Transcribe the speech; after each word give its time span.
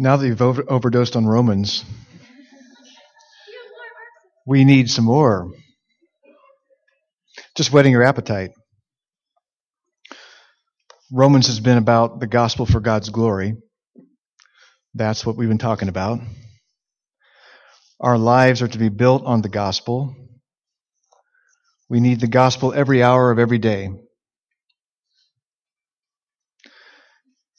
Now 0.00 0.16
that 0.16 0.26
you've 0.26 0.42
over- 0.42 0.64
overdosed 0.70 1.16
on 1.16 1.26
Romans, 1.26 1.84
we 4.46 4.64
need 4.64 4.88
some 4.88 5.04
more. 5.04 5.50
Just 7.56 7.72
whetting 7.72 7.90
your 7.90 8.04
appetite. 8.04 8.50
Romans 11.10 11.48
has 11.48 11.58
been 11.58 11.78
about 11.78 12.20
the 12.20 12.28
gospel 12.28 12.64
for 12.64 12.78
God's 12.78 13.08
glory. 13.08 13.56
That's 14.94 15.26
what 15.26 15.36
we've 15.36 15.48
been 15.48 15.58
talking 15.58 15.88
about. 15.88 16.20
Our 17.98 18.18
lives 18.18 18.62
are 18.62 18.68
to 18.68 18.78
be 18.78 18.90
built 18.90 19.24
on 19.24 19.42
the 19.42 19.48
gospel. 19.48 20.14
We 21.88 21.98
need 21.98 22.20
the 22.20 22.28
gospel 22.28 22.72
every 22.72 23.02
hour 23.02 23.32
of 23.32 23.40
every 23.40 23.58
day. 23.58 23.90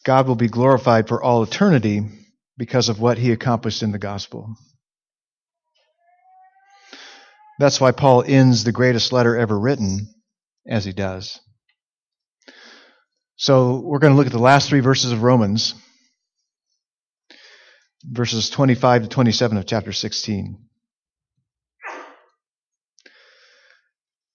God 0.05 0.27
will 0.27 0.35
be 0.35 0.47
glorified 0.47 1.09
for 1.09 1.21
all 1.21 1.43
eternity 1.43 2.07
because 2.59 2.89
of 2.89 2.99
what 2.99 3.17
he 3.17 3.31
accomplished 3.31 3.81
in 3.81 3.93
the 3.93 3.97
gospel. 3.97 4.53
That's 7.57 7.79
why 7.79 7.93
Paul 7.93 8.23
ends 8.27 8.63
the 8.63 8.73
greatest 8.73 9.13
letter 9.13 9.35
ever 9.37 9.57
written 9.57 10.13
as 10.67 10.83
he 10.83 10.91
does. 10.91 11.39
So 13.37 13.79
we're 13.79 13.99
going 13.99 14.11
to 14.11 14.17
look 14.17 14.27
at 14.27 14.33
the 14.33 14.39
last 14.39 14.67
three 14.67 14.81
verses 14.81 15.13
of 15.13 15.23
Romans, 15.23 15.73
verses 18.03 18.49
25 18.49 19.03
to 19.03 19.07
27 19.07 19.57
of 19.57 19.65
chapter 19.65 19.93
16. 19.93 20.57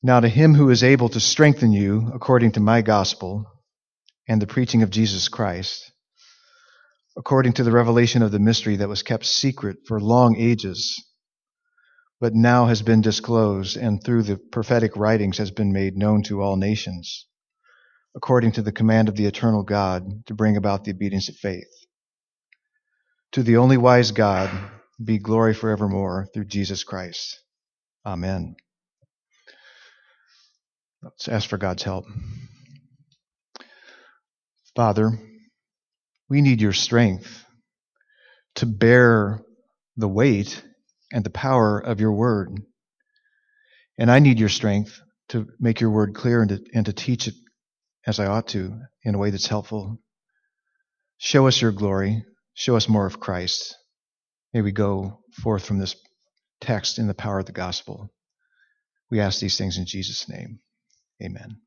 Now 0.02 0.20
to 0.20 0.28
him 0.28 0.54
who 0.54 0.70
is 0.70 0.82
able 0.82 1.10
to 1.10 1.20
strengthen 1.20 1.72
you 1.72 2.10
according 2.14 2.52
to 2.52 2.60
my 2.60 2.80
gospel 2.80 3.44
and 4.26 4.40
the 4.40 4.46
preaching 4.46 4.82
of 4.82 4.88
Jesus 4.88 5.28
Christ, 5.28 5.92
according 7.16 7.52
to 7.54 7.62
the 7.64 7.72
revelation 7.72 8.22
of 8.22 8.32
the 8.32 8.38
mystery 8.38 8.76
that 8.76 8.88
was 8.88 9.02
kept 9.02 9.24
secret 9.24 9.78
for 9.86 10.00
long 10.00 10.36
ages, 10.36 11.02
but 12.20 12.34
now 12.34 12.66
has 12.66 12.82
been 12.82 13.00
disclosed 13.00 13.76
and 13.76 14.02
through 14.02 14.22
the 14.22 14.36
prophetic 14.36 14.96
writings 14.96 15.38
has 15.38 15.50
been 15.50 15.72
made 15.72 15.96
known 15.96 16.22
to 16.22 16.42
all 16.42 16.56
nations, 16.56 17.26
according 18.16 18.52
to 18.52 18.62
the 18.62 18.72
command 18.72 19.08
of 19.08 19.16
the 19.16 19.26
eternal 19.26 19.62
God 19.62 20.26
to 20.26 20.34
bring 20.34 20.56
about 20.56 20.84
the 20.84 20.92
obedience 20.92 21.28
of 21.28 21.36
faith. 21.36 21.68
To 23.32 23.42
the 23.42 23.56
only 23.56 23.76
wise 23.76 24.10
God 24.12 24.50
be 25.02 25.18
glory 25.18 25.54
forevermore 25.54 26.28
through 26.32 26.46
Jesus 26.46 26.84
Christ. 26.84 27.40
Amen. 28.06 28.56
Let's 31.02 31.28
ask 31.28 31.48
for 31.48 31.58
God's 31.58 31.82
help. 31.82 32.06
Father, 34.74 35.18
we 36.28 36.40
need 36.40 36.60
your 36.60 36.72
strength 36.72 37.44
to 38.56 38.66
bear 38.66 39.40
the 39.96 40.08
weight 40.08 40.62
and 41.12 41.24
the 41.24 41.30
power 41.30 41.78
of 41.78 42.00
your 42.00 42.12
word. 42.12 42.60
And 43.98 44.10
I 44.10 44.18
need 44.18 44.40
your 44.40 44.48
strength 44.48 45.00
to 45.28 45.46
make 45.58 45.80
your 45.80 45.90
word 45.90 46.14
clear 46.14 46.42
and 46.42 46.50
to, 46.50 46.60
and 46.74 46.86
to 46.86 46.92
teach 46.92 47.28
it 47.28 47.34
as 48.06 48.18
I 48.20 48.26
ought 48.26 48.48
to 48.48 48.80
in 49.02 49.14
a 49.14 49.18
way 49.18 49.30
that's 49.30 49.46
helpful. 49.46 50.00
Show 51.18 51.46
us 51.46 51.60
your 51.60 51.72
glory. 51.72 52.24
Show 52.54 52.76
us 52.76 52.88
more 52.88 53.06
of 53.06 53.20
Christ. 53.20 53.76
May 54.52 54.62
we 54.62 54.72
go 54.72 55.20
forth 55.42 55.64
from 55.64 55.78
this 55.78 55.96
text 56.60 56.98
in 56.98 57.06
the 57.06 57.14
power 57.14 57.38
of 57.40 57.46
the 57.46 57.52
gospel. 57.52 58.12
We 59.10 59.20
ask 59.20 59.40
these 59.40 59.58
things 59.58 59.78
in 59.78 59.86
Jesus' 59.86 60.28
name. 60.28 60.60
Amen. 61.22 61.63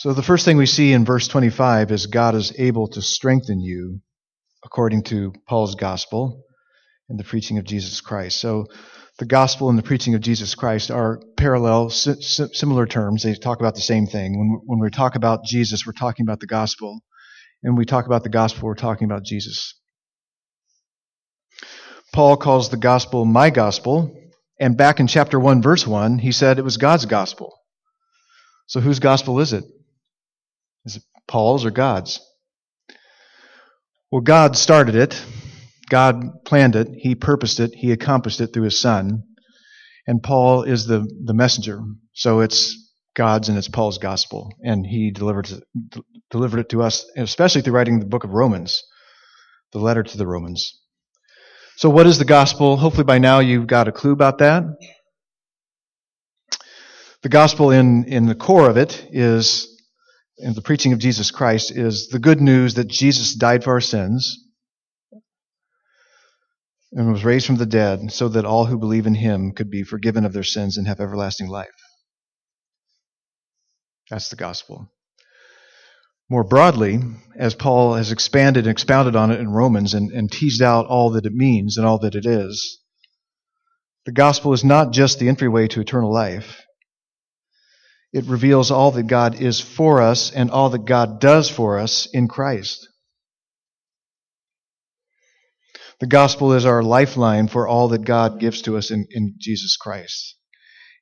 So 0.00 0.14
the 0.14 0.22
first 0.22 0.46
thing 0.46 0.56
we 0.56 0.64
see 0.64 0.94
in 0.94 1.04
verse 1.04 1.28
25 1.28 1.90
is 1.90 2.06
God 2.06 2.34
is 2.34 2.54
able 2.58 2.88
to 2.88 3.02
strengthen 3.02 3.60
you 3.60 4.00
according 4.64 5.02
to 5.02 5.34
Paul's 5.46 5.74
gospel 5.74 6.42
and 7.10 7.20
the 7.20 7.24
preaching 7.24 7.58
of 7.58 7.66
Jesus 7.66 8.00
Christ. 8.00 8.40
So 8.40 8.64
the 9.18 9.26
gospel 9.26 9.68
and 9.68 9.78
the 9.78 9.82
preaching 9.82 10.14
of 10.14 10.22
Jesus 10.22 10.54
Christ 10.54 10.90
are 10.90 11.20
parallel, 11.36 11.90
similar 11.90 12.86
terms. 12.86 13.24
They 13.24 13.34
talk 13.34 13.60
about 13.60 13.74
the 13.74 13.82
same 13.82 14.06
thing. 14.06 14.38
When, 14.38 14.62
when 14.64 14.78
we 14.78 14.88
talk 14.88 15.16
about 15.16 15.44
Jesus, 15.44 15.84
we're 15.84 15.92
talking 15.92 16.24
about 16.24 16.40
the 16.40 16.46
gospel. 16.46 17.02
And 17.62 17.74
when 17.74 17.78
we 17.78 17.84
talk 17.84 18.06
about 18.06 18.22
the 18.22 18.30
gospel, 18.30 18.68
we're 18.68 18.76
talking 18.76 19.04
about 19.04 19.24
Jesus. 19.24 19.78
Paul 22.14 22.38
calls 22.38 22.70
the 22.70 22.78
gospel 22.78 23.26
my 23.26 23.50
gospel, 23.50 24.18
and 24.58 24.78
back 24.78 24.98
in 24.98 25.08
chapter 25.08 25.38
1, 25.38 25.60
verse 25.60 25.86
1, 25.86 26.20
he 26.20 26.32
said 26.32 26.58
it 26.58 26.64
was 26.64 26.78
God's 26.78 27.04
gospel. 27.04 27.54
So 28.66 28.80
whose 28.80 28.98
gospel 28.98 29.40
is 29.40 29.52
it? 29.52 29.64
Paul's 31.30 31.64
or 31.64 31.70
God's? 31.70 32.20
Well, 34.10 34.20
God 34.20 34.56
started 34.56 34.96
it. 34.96 35.24
God 35.88 36.44
planned 36.44 36.74
it. 36.74 36.88
He 36.96 37.14
purposed 37.14 37.60
it. 37.60 37.70
He 37.72 37.92
accomplished 37.92 38.40
it 38.40 38.48
through 38.48 38.64
his 38.64 38.80
son. 38.80 39.22
And 40.06 40.22
Paul 40.22 40.64
is 40.64 40.86
the, 40.86 41.08
the 41.24 41.34
messenger. 41.34 41.80
So 42.12 42.40
it's 42.40 42.76
God's 43.14 43.48
and 43.48 43.56
it's 43.56 43.68
Paul's 43.68 43.98
gospel. 43.98 44.52
And 44.64 44.84
he 44.84 45.12
delivered 45.12 45.50
it, 45.50 45.62
delivered 46.30 46.60
it 46.60 46.68
to 46.70 46.82
us, 46.82 47.08
especially 47.16 47.62
through 47.62 47.74
writing 47.74 48.00
the 48.00 48.06
book 48.06 48.24
of 48.24 48.30
Romans, 48.30 48.82
the 49.72 49.78
letter 49.78 50.02
to 50.02 50.18
the 50.18 50.26
Romans. 50.26 50.80
So 51.76 51.88
what 51.88 52.06
is 52.06 52.18
the 52.18 52.24
gospel? 52.24 52.76
Hopefully 52.76 53.04
by 53.04 53.18
now 53.18 53.38
you've 53.38 53.68
got 53.68 53.88
a 53.88 53.92
clue 53.92 54.12
about 54.12 54.38
that. 54.38 54.64
The 57.22 57.28
gospel 57.28 57.70
in, 57.70 58.04
in 58.04 58.26
the 58.26 58.34
core 58.34 58.68
of 58.68 58.76
it 58.76 59.06
is 59.12 59.69
in 60.42 60.54
the 60.54 60.62
preaching 60.62 60.92
of 60.92 60.98
Jesus 60.98 61.30
Christ 61.30 61.70
is 61.70 62.08
the 62.08 62.18
good 62.18 62.40
news 62.40 62.74
that 62.74 62.88
Jesus 62.88 63.34
died 63.34 63.62
for 63.62 63.74
our 63.74 63.80
sins 63.80 64.38
and 66.92 67.12
was 67.12 67.24
raised 67.24 67.46
from 67.46 67.56
the 67.56 67.66
dead 67.66 68.10
so 68.12 68.28
that 68.28 68.44
all 68.44 68.66
who 68.66 68.78
believe 68.78 69.06
in 69.06 69.14
him 69.14 69.52
could 69.52 69.70
be 69.70 69.82
forgiven 69.82 70.24
of 70.24 70.32
their 70.32 70.42
sins 70.42 70.76
and 70.76 70.86
have 70.86 71.00
everlasting 71.00 71.48
life. 71.48 71.68
That's 74.10 74.28
the 74.28 74.36
gospel. 74.36 74.90
More 76.28 76.44
broadly, 76.44 77.00
as 77.36 77.54
Paul 77.54 77.94
has 77.94 78.12
expanded 78.12 78.64
and 78.64 78.72
expounded 78.72 79.16
on 79.16 79.30
it 79.30 79.40
in 79.40 79.50
Romans 79.50 79.94
and, 79.94 80.10
and 80.10 80.30
teased 80.30 80.62
out 80.62 80.86
all 80.86 81.10
that 81.10 81.26
it 81.26 81.34
means 81.34 81.76
and 81.76 81.86
all 81.86 81.98
that 82.00 82.14
it 82.14 82.24
is, 82.24 82.80
the 84.06 84.12
gospel 84.12 84.52
is 84.52 84.64
not 84.64 84.92
just 84.92 85.18
the 85.18 85.28
entryway 85.28 85.68
to 85.68 85.80
eternal 85.80 86.12
life. 86.12 86.62
It 88.12 88.24
reveals 88.26 88.70
all 88.70 88.90
that 88.92 89.06
God 89.06 89.40
is 89.40 89.60
for 89.60 90.02
us 90.02 90.32
and 90.32 90.50
all 90.50 90.70
that 90.70 90.84
God 90.84 91.20
does 91.20 91.48
for 91.48 91.78
us 91.78 92.08
in 92.12 92.26
Christ. 92.26 92.88
The 96.00 96.06
gospel 96.06 96.54
is 96.54 96.64
our 96.64 96.82
lifeline 96.82 97.46
for 97.48 97.68
all 97.68 97.88
that 97.88 98.04
God 98.04 98.40
gives 98.40 98.62
to 98.62 98.76
us 98.78 98.90
in, 98.90 99.06
in 99.10 99.34
Jesus 99.38 99.76
Christ. 99.76 100.36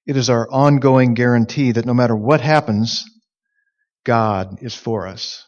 It 0.07 0.17
is 0.17 0.29
our 0.29 0.51
ongoing 0.51 1.15
guarantee 1.15 1.73
that 1.73 1.87
no 1.87 1.95
matter 1.95 2.17
what 2.17 2.41
happens, 2.41 3.05
God 4.05 4.59
is 4.61 4.75
for 4.75 5.07
us. 5.07 5.45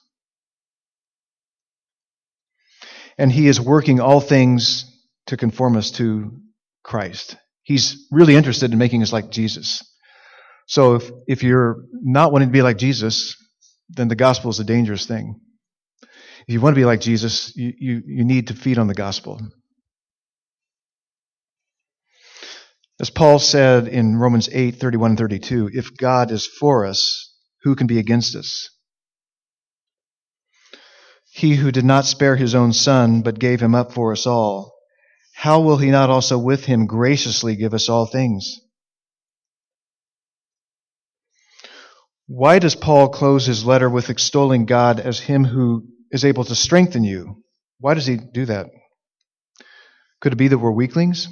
And 3.19 3.32
He 3.32 3.48
is 3.48 3.60
working 3.60 4.00
all 4.00 4.21
things 4.21 4.84
to 5.27 5.37
conform 5.37 5.77
us 5.77 5.91
to 5.92 6.41
Christ. 6.84 7.37
He's 7.62 8.06
really 8.10 8.37
interested 8.37 8.72
in 8.72 8.78
making 8.78 9.03
us 9.03 9.12
like 9.12 9.31
Jesus. 9.31 9.82
So 10.71 10.95
if, 10.95 11.11
if 11.27 11.43
you're 11.43 11.83
not 11.93 12.31
wanting 12.31 12.49
to 12.49 12.53
be 12.53 12.63
like 12.63 12.79
Jesus, 12.79 13.35
then 13.89 14.07
the 14.07 14.15
gospel 14.15 14.53
is 14.53 14.61
a 14.61 14.65
dangerous 14.65 15.05
thing. 15.05 15.41
If 16.47 16.55
you 16.55 16.61
want 16.61 16.77
to 16.77 16.81
be 16.81 16.85
like 16.85 17.01
Jesus, 17.01 17.53
you, 17.57 17.73
you, 17.77 18.03
you 18.07 18.25
need 18.25 18.47
to 18.47 18.55
feed 18.55 18.79
on 18.79 18.87
the 18.87 18.95
gospel. 18.95 19.41
As 23.01 23.11
Paul 23.11 23.41
said 23.41 23.89
in 23.89 24.17
Romans 24.17 24.49
8, 24.53 24.77
31 24.77 25.11
and 25.11 25.19
32, 25.19 25.71
if 25.72 25.97
God 25.97 26.31
is 26.31 26.47
for 26.47 26.87
us, 26.87 27.34
who 27.65 27.75
can 27.75 27.89
be 27.89 27.99
against 27.99 28.37
us? 28.37 28.69
He 31.33 31.57
who 31.57 31.73
did 31.73 31.84
not 31.84 32.05
spare 32.05 32.37
his 32.37 32.55
own 32.55 32.73
son, 32.73 33.23
but 33.23 33.41
gave 33.41 33.61
him 33.61 33.75
up 33.75 33.93
for 33.93 34.13
us 34.13 34.25
all, 34.25 34.73
how 35.34 35.63
will 35.63 35.78
he 35.78 35.91
not 35.91 36.11
also 36.11 36.39
with 36.39 36.66
him 36.66 36.87
graciously 36.87 37.57
give 37.57 37.75
us 37.75 37.89
all 37.89 38.07
things? 38.07 38.61
Why 42.32 42.60
does 42.60 42.77
Paul 42.77 43.09
close 43.09 43.47
his 43.47 43.65
letter 43.65 43.91
with 43.91 44.09
extolling 44.09 44.65
God 44.65 45.00
as 45.00 45.18
him 45.18 45.42
who 45.42 45.88
is 46.12 46.24
able 46.24 46.44
to 46.44 46.54
strengthen 46.54 47.03
you? 47.03 47.42
Why 47.80 47.94
does 47.94 48.06
he 48.06 48.18
do 48.18 48.47
that? 48.47 48.68
Could 50.21 50.34
it 50.34 50.36
be 50.36 50.47
that 50.47 50.59
we're 50.59 50.71
weaklings? 50.71 51.27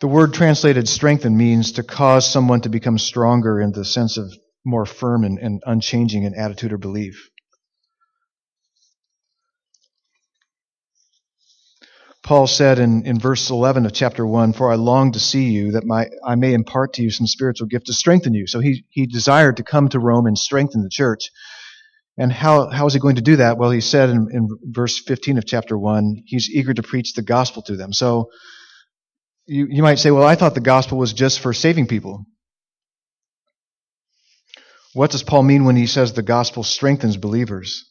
The 0.00 0.08
word 0.08 0.34
translated 0.34 0.86
strengthen 0.86 1.38
means 1.38 1.72
to 1.72 1.82
cause 1.82 2.30
someone 2.30 2.60
to 2.60 2.68
become 2.68 2.98
stronger 2.98 3.62
in 3.62 3.72
the 3.72 3.86
sense 3.86 4.18
of 4.18 4.30
more 4.62 4.84
firm 4.84 5.24
and, 5.24 5.38
and 5.38 5.62
unchanging 5.64 6.24
in 6.24 6.34
attitude 6.34 6.74
or 6.74 6.78
belief. 6.78 7.30
Paul 12.24 12.46
said 12.46 12.78
in, 12.78 13.06
in 13.06 13.20
verse 13.20 13.50
11 13.50 13.84
of 13.84 13.92
chapter 13.92 14.26
1, 14.26 14.54
For 14.54 14.72
I 14.72 14.76
long 14.76 15.12
to 15.12 15.20
see 15.20 15.50
you, 15.50 15.72
that 15.72 15.84
my, 15.84 16.06
I 16.26 16.36
may 16.36 16.54
impart 16.54 16.94
to 16.94 17.02
you 17.02 17.10
some 17.10 17.26
spiritual 17.26 17.66
gift 17.66 17.86
to 17.86 17.92
strengthen 17.92 18.32
you. 18.32 18.46
So 18.46 18.60
he, 18.60 18.86
he 18.88 19.06
desired 19.06 19.58
to 19.58 19.62
come 19.62 19.90
to 19.90 20.00
Rome 20.00 20.26
and 20.26 20.36
strengthen 20.36 20.82
the 20.82 20.88
church. 20.90 21.30
And 22.16 22.32
how, 22.32 22.70
how 22.70 22.86
is 22.86 22.94
he 22.94 23.00
going 23.00 23.16
to 23.16 23.22
do 23.22 23.36
that? 23.36 23.58
Well, 23.58 23.70
he 23.70 23.82
said 23.82 24.08
in, 24.08 24.28
in 24.32 24.48
verse 24.62 24.98
15 25.00 25.36
of 25.36 25.44
chapter 25.46 25.76
1, 25.76 26.22
he's 26.24 26.48
eager 26.48 26.72
to 26.72 26.82
preach 26.82 27.12
the 27.12 27.22
gospel 27.22 27.60
to 27.62 27.76
them. 27.76 27.92
So 27.92 28.30
you, 29.46 29.66
you 29.68 29.82
might 29.82 29.98
say, 29.98 30.10
well, 30.10 30.26
I 30.26 30.34
thought 30.34 30.54
the 30.54 30.60
gospel 30.60 30.96
was 30.96 31.12
just 31.12 31.40
for 31.40 31.52
saving 31.52 31.88
people. 31.88 32.24
What 34.94 35.10
does 35.10 35.22
Paul 35.22 35.42
mean 35.42 35.64
when 35.66 35.76
he 35.76 35.86
says 35.86 36.14
the 36.14 36.22
gospel 36.22 36.62
strengthens 36.62 37.18
believers? 37.18 37.84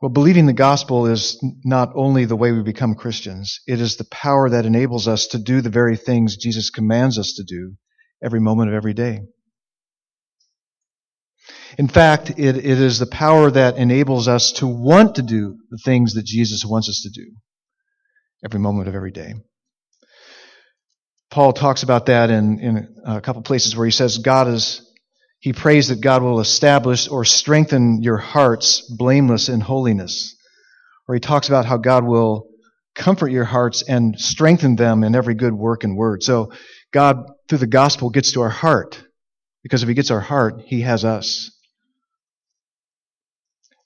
Well, 0.00 0.10
believing 0.10 0.46
the 0.46 0.52
gospel 0.52 1.06
is 1.06 1.42
not 1.64 1.90
only 1.96 2.24
the 2.24 2.36
way 2.36 2.52
we 2.52 2.62
become 2.62 2.94
Christians, 2.94 3.60
it 3.66 3.80
is 3.80 3.96
the 3.96 4.06
power 4.10 4.48
that 4.48 4.64
enables 4.64 5.08
us 5.08 5.26
to 5.28 5.38
do 5.38 5.60
the 5.60 5.70
very 5.70 5.96
things 5.96 6.36
Jesus 6.36 6.70
commands 6.70 7.18
us 7.18 7.32
to 7.34 7.42
do 7.42 7.74
every 8.22 8.38
moment 8.38 8.70
of 8.70 8.76
every 8.76 8.94
day. 8.94 9.22
In 11.78 11.88
fact, 11.88 12.30
it, 12.30 12.56
it 12.56 12.64
is 12.64 13.00
the 13.00 13.06
power 13.06 13.50
that 13.50 13.76
enables 13.76 14.28
us 14.28 14.52
to 14.52 14.68
want 14.68 15.16
to 15.16 15.22
do 15.22 15.56
the 15.70 15.78
things 15.84 16.14
that 16.14 16.24
Jesus 16.24 16.64
wants 16.64 16.88
us 16.88 17.02
to 17.02 17.10
do 17.10 17.32
every 18.44 18.60
moment 18.60 18.88
of 18.88 18.94
every 18.94 19.10
day. 19.10 19.34
Paul 21.30 21.52
talks 21.52 21.82
about 21.82 22.06
that 22.06 22.30
in, 22.30 22.60
in 22.60 22.94
a 23.04 23.20
couple 23.20 23.42
places 23.42 23.76
where 23.76 23.84
he 23.84 23.90
says 23.92 24.18
God 24.18 24.48
is 24.48 24.87
he 25.40 25.52
prays 25.52 25.88
that 25.88 26.00
God 26.00 26.22
will 26.22 26.40
establish 26.40 27.08
or 27.08 27.24
strengthen 27.24 28.02
your 28.02 28.16
hearts 28.16 28.82
blameless 28.82 29.48
in 29.48 29.60
holiness. 29.60 30.36
Or 31.06 31.14
he 31.14 31.20
talks 31.20 31.48
about 31.48 31.64
how 31.64 31.76
God 31.76 32.04
will 32.04 32.48
comfort 32.94 33.30
your 33.30 33.44
hearts 33.44 33.82
and 33.82 34.18
strengthen 34.18 34.76
them 34.76 35.04
in 35.04 35.14
every 35.14 35.34
good 35.34 35.54
work 35.54 35.84
and 35.84 35.96
word. 35.96 36.22
So 36.22 36.52
God, 36.92 37.24
through 37.48 37.58
the 37.58 37.66
gospel, 37.66 38.10
gets 38.10 38.32
to 38.32 38.42
our 38.42 38.50
heart. 38.50 39.02
Because 39.62 39.82
if 39.82 39.88
he 39.88 39.94
gets 39.94 40.10
our 40.10 40.20
heart, 40.20 40.62
he 40.66 40.80
has 40.80 41.04
us. 41.04 41.50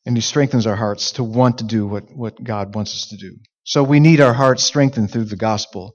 And 0.07 0.17
he 0.17 0.23
strengthens 0.23 0.67
our 0.67 0.77
hearts 0.77 1.13
to 1.13 1.25
want 1.25 1.59
to 1.59 1.65
do 1.65 1.87
what, 1.87 2.05
what 2.15 2.43
God 2.43 2.75
wants 2.75 2.95
us 2.95 3.09
to 3.11 3.17
do. 3.17 3.37
So 3.65 3.85
we 3.85 4.01
need 4.01 4.21
our 4.21 4.33
hearts 4.33 4.65
strengthened 4.65 5.11
through 5.11 5.25
the 5.25 5.37
gospel 5.37 5.95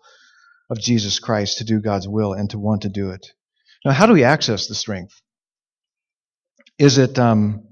of 0.69 0.79
Jesus 0.79 1.19
Christ 1.19 1.57
to 1.57 1.65
do 1.65 1.81
God's 1.81 2.07
will 2.07 2.33
and 2.33 2.49
to 2.51 2.59
want 2.59 2.83
to 2.83 2.89
do 2.89 3.09
it. 3.09 3.25
Now, 3.83 3.91
how 3.91 4.05
do 4.05 4.13
we 4.13 4.23
access 4.23 4.67
the 4.67 4.75
strength? 4.75 5.13
Is 6.79 6.99
it, 6.99 7.17
um, 7.17 7.63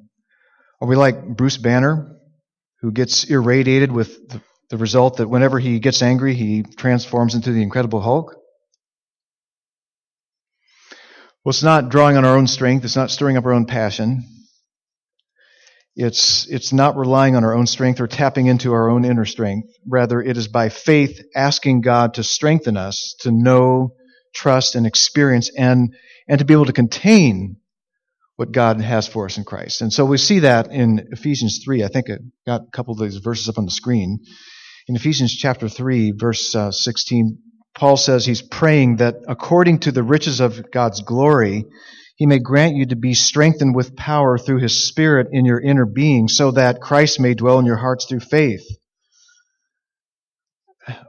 are 0.81 0.87
we 0.87 0.95
like 0.95 1.23
Bruce 1.23 1.57
Banner, 1.57 2.17
who 2.81 2.91
gets 2.91 3.23
irradiated 3.25 3.91
with 3.91 4.29
the, 4.29 4.41
the 4.71 4.77
result 4.77 5.17
that 5.17 5.29
whenever 5.29 5.59
he 5.59 5.79
gets 5.79 6.01
angry, 6.01 6.33
he 6.33 6.63
transforms 6.63 7.35
into 7.35 7.51
the 7.51 7.61
Incredible 7.61 8.01
Hulk? 8.01 8.35
Well, 11.43 11.51
it's 11.51 11.61
not 11.61 11.89
drawing 11.89 12.17
on 12.17 12.25
our 12.25 12.35
own 12.35 12.47
strength. 12.47 12.83
It's 12.83 12.95
not 12.95 13.11
stirring 13.11 13.37
up 13.37 13.45
our 13.45 13.53
own 13.53 13.65
passion. 13.65 14.23
It's, 15.95 16.47
it's 16.49 16.73
not 16.73 16.97
relying 16.97 17.35
on 17.35 17.43
our 17.43 17.53
own 17.53 17.67
strength 17.67 18.01
or 18.01 18.07
tapping 18.07 18.47
into 18.47 18.73
our 18.73 18.89
own 18.89 19.05
inner 19.05 19.25
strength. 19.25 19.69
Rather, 19.87 20.19
it 20.19 20.35
is 20.35 20.47
by 20.47 20.69
faith 20.69 21.21
asking 21.35 21.81
God 21.81 22.15
to 22.15 22.23
strengthen 22.23 22.75
us 22.75 23.15
to 23.19 23.31
know, 23.31 23.93
trust, 24.33 24.73
and 24.73 24.87
experience 24.87 25.51
and, 25.55 25.93
and 26.27 26.39
to 26.39 26.45
be 26.45 26.55
able 26.55 26.65
to 26.65 26.73
contain 26.73 27.57
what 28.35 28.51
God 28.51 28.81
has 28.81 29.07
for 29.07 29.25
us 29.25 29.37
in 29.37 29.43
Christ. 29.43 29.81
And 29.81 29.91
so 29.91 30.05
we 30.05 30.17
see 30.17 30.39
that 30.39 30.71
in 30.71 31.07
Ephesians 31.11 31.61
3. 31.63 31.83
I 31.83 31.87
think 31.87 32.09
I 32.09 32.17
got 32.45 32.61
a 32.67 32.71
couple 32.71 32.93
of 32.93 32.99
these 32.99 33.17
verses 33.17 33.47
up 33.47 33.57
on 33.57 33.65
the 33.65 33.71
screen. 33.71 34.19
In 34.87 34.95
Ephesians 34.95 35.33
chapter 35.33 35.69
3, 35.69 36.11
verse 36.11 36.53
uh, 36.53 36.71
16, 36.71 37.37
Paul 37.77 37.97
says 37.97 38.25
he's 38.25 38.41
praying 38.41 38.97
that 38.97 39.15
according 39.27 39.79
to 39.79 39.91
the 39.91 40.03
riches 40.03 40.39
of 40.39 40.71
God's 40.71 41.01
glory, 41.01 41.65
he 42.15 42.25
may 42.25 42.39
grant 42.39 42.75
you 42.75 42.85
to 42.87 42.95
be 42.95 43.13
strengthened 43.13 43.75
with 43.75 43.95
power 43.95 44.37
through 44.37 44.59
his 44.59 44.87
Spirit 44.87 45.27
in 45.31 45.45
your 45.45 45.59
inner 45.59 45.85
being, 45.85 46.27
so 46.29 46.51
that 46.51 46.81
Christ 46.81 47.19
may 47.19 47.33
dwell 47.33 47.59
in 47.59 47.65
your 47.65 47.75
hearts 47.77 48.05
through 48.05 48.21
faith. 48.21 48.65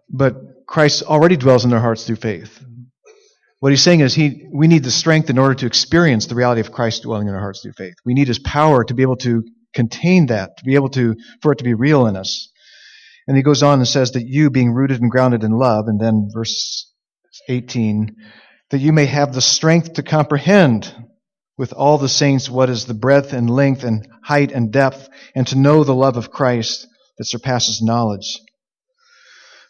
But 0.09 0.67
Christ 0.67 1.05
already 1.05 1.37
dwells 1.37 1.65
in 1.65 1.73
our 1.73 1.81
hearts 1.81 2.07
through 2.07 2.17
faith. 2.17 2.61
What 3.61 3.73
he's 3.73 3.83
saying 3.83 4.01
is 4.01 4.15
he, 4.15 4.47
we 4.53 4.69
need 4.69 4.85
the 4.85 4.91
strength 4.91 5.31
in 5.31 5.39
order 5.39 5.55
to 5.55 5.67
experience 5.67 6.27
the 6.27 6.35
reality 6.35 6.61
of 6.61 6.73
Christ 6.73 7.03
dwelling 7.03 7.29
in 7.29 7.35
our 7.35 7.41
hearts 7.41 7.63
through 7.63 7.73
faith. 7.73 7.95
We 8.05 8.15
need 8.15 8.29
his 8.29 8.39
power 8.39 8.85
to 8.85 8.95
be 8.95 9.03
able 9.03 9.17
to 9.19 9.45
contain 9.75 10.27
that, 10.27 10.59
to 10.59 10.65
be 10.65 10.75
able 10.75 10.91
to, 10.91 11.17
for 11.41 11.53
it 11.53 11.59
to 11.59 11.65
be 11.65 11.75
real 11.75 12.07
in 12.07 12.17
us. 12.17 12.51
And 13.27 13.37
he 13.37 13.43
goes 13.43 13.63
on 13.63 13.79
and 13.79 13.89
says 13.89 14.13
that 14.13 14.27
you, 14.27 14.51
being 14.51 14.73
rooted 14.73 15.01
and 15.01 15.11
grounded 15.11 15.43
in 15.43 15.53
love, 15.53 15.87
and 15.89 16.01
then 16.01 16.29
verse 16.33 16.93
18, 17.49 18.15
that 18.71 18.79
you 18.79 18.93
may 18.93 19.07
have 19.07 19.33
the 19.33 19.41
strength 19.41 19.95
to 19.95 20.03
comprehend 20.03 20.95
with 21.59 21.73
all 21.73 21.97
the 21.99 22.09
saints 22.09 22.51
what 22.51 22.69
is 22.69 22.85
the 22.85 22.95
breadth 22.95 23.33
and 23.33 23.49
length 23.49 23.85
and 23.85 24.07
height 24.23 24.53
and 24.53 24.71
depth, 24.71 25.09
and 25.35 25.47
to 25.47 25.57
know 25.57 25.83
the 25.83 25.95
love 25.95 26.17
of 26.17 26.31
Christ 26.31 26.87
that 27.17 27.25
surpasses 27.25 27.81
knowledge. 27.83 28.39